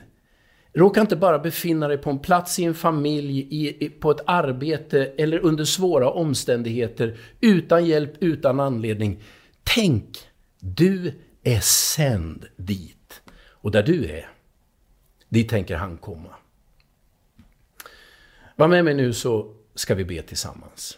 råkar 0.73 1.01
inte 1.01 1.15
bara 1.15 1.39
befinna 1.39 1.88
dig 1.88 1.97
på 1.97 2.10
en 2.10 2.19
plats 2.19 2.60
i 2.60 2.63
en 2.63 2.73
familj, 2.73 3.47
i, 3.51 3.89
på 3.89 4.12
ett 4.12 4.21
arbete 4.25 5.05
eller 5.17 5.39
under 5.39 5.65
svåra 5.65 6.10
omständigheter 6.10 7.17
utan 7.41 7.86
hjälp, 7.86 8.13
utan 8.19 8.60
anledning. 8.60 9.23
Tänk, 9.63 10.17
du 10.60 11.13
är 11.43 11.60
sänd 11.60 12.45
dit. 12.55 13.21
Och 13.49 13.71
där 13.71 13.84
du 13.84 14.05
är, 14.05 14.29
dit 15.29 15.49
tänker 15.49 15.75
han 15.75 15.97
komma. 15.97 16.36
Var 18.55 18.67
med 18.67 18.86
mig 18.86 18.93
nu 18.93 19.13
så 19.13 19.55
ska 19.75 19.95
vi 19.95 20.05
be 20.05 20.21
tillsammans. 20.21 20.97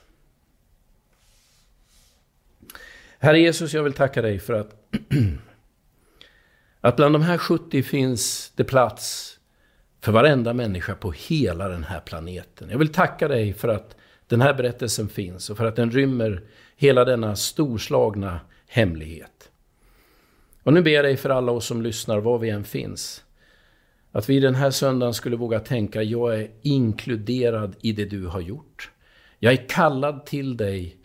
Herre 3.19 3.39
Jesus, 3.39 3.73
jag 3.73 3.83
vill 3.83 3.93
tacka 3.93 4.21
dig 4.21 4.39
för 4.39 4.53
att 4.53 4.75
Att 6.87 6.95
bland 6.95 7.15
de 7.15 7.21
här 7.21 7.37
70 7.37 7.83
finns 7.83 8.51
det 8.55 8.63
plats 8.63 9.33
för 10.01 10.11
varenda 10.11 10.53
människa 10.53 10.95
på 10.95 11.11
hela 11.11 11.67
den 11.67 11.83
här 11.83 11.99
planeten. 11.99 12.69
Jag 12.69 12.77
vill 12.77 12.93
tacka 12.93 13.27
dig 13.27 13.53
för 13.53 13.67
att 13.67 13.95
den 14.27 14.41
här 14.41 14.53
berättelsen 14.53 15.09
finns 15.09 15.49
och 15.49 15.57
för 15.57 15.65
att 15.65 15.75
den 15.75 15.91
rymmer 15.91 16.41
hela 16.75 17.05
denna 17.05 17.35
storslagna 17.35 18.39
hemlighet. 18.67 19.49
Och 20.63 20.73
nu 20.73 20.81
ber 20.81 20.91
jag 20.91 21.05
dig 21.05 21.17
för 21.17 21.29
alla 21.29 21.51
oss 21.51 21.65
som 21.65 21.81
lyssnar, 21.81 22.19
var 22.19 22.37
vi 22.37 22.49
än 22.49 22.63
finns, 22.63 23.23
att 24.11 24.29
vi 24.29 24.39
den 24.39 24.55
här 24.55 24.71
söndagen 24.71 25.13
skulle 25.13 25.35
våga 25.35 25.59
tänka, 25.59 26.03
jag 26.03 26.39
är 26.39 26.49
inkluderad 26.61 27.75
i 27.81 27.91
det 27.91 28.05
du 28.05 28.27
har 28.27 28.41
gjort. 28.41 28.91
Jag 29.39 29.53
är 29.53 29.69
kallad 29.69 30.25
till 30.25 30.57
dig 30.57 30.97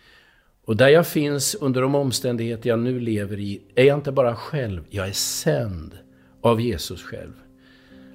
och 0.67 0.77
där 0.77 0.89
jag 0.89 1.07
finns 1.07 1.55
under 1.55 1.83
de 1.83 1.95
omständigheter 1.95 2.71
jag 2.71 2.79
nu 2.79 3.01
lever 3.01 3.41
i 3.41 3.63
är 3.75 3.85
jag 3.85 3.99
inte 3.99 4.13
bara 4.13 4.37
själv, 4.37 4.85
jag 4.91 5.09
är 5.09 5.13
sänd 5.13 5.99
av 6.43 6.61
Jesus 6.61 7.03
själv. 7.03 7.33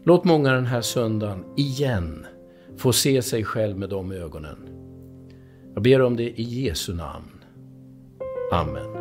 Låt 0.03 0.23
många 0.23 0.51
den 0.51 0.65
här 0.65 0.81
söndagen 0.81 1.45
igen 1.57 2.25
få 2.77 2.93
se 2.93 3.21
sig 3.21 3.43
själv 3.43 3.77
med 3.77 3.89
de 3.89 4.11
ögonen. 4.11 4.57
Jag 5.73 5.83
ber 5.83 6.01
om 6.01 6.15
det 6.15 6.39
i 6.39 6.43
Jesu 6.43 6.93
namn. 6.93 7.43
Amen. 8.51 8.96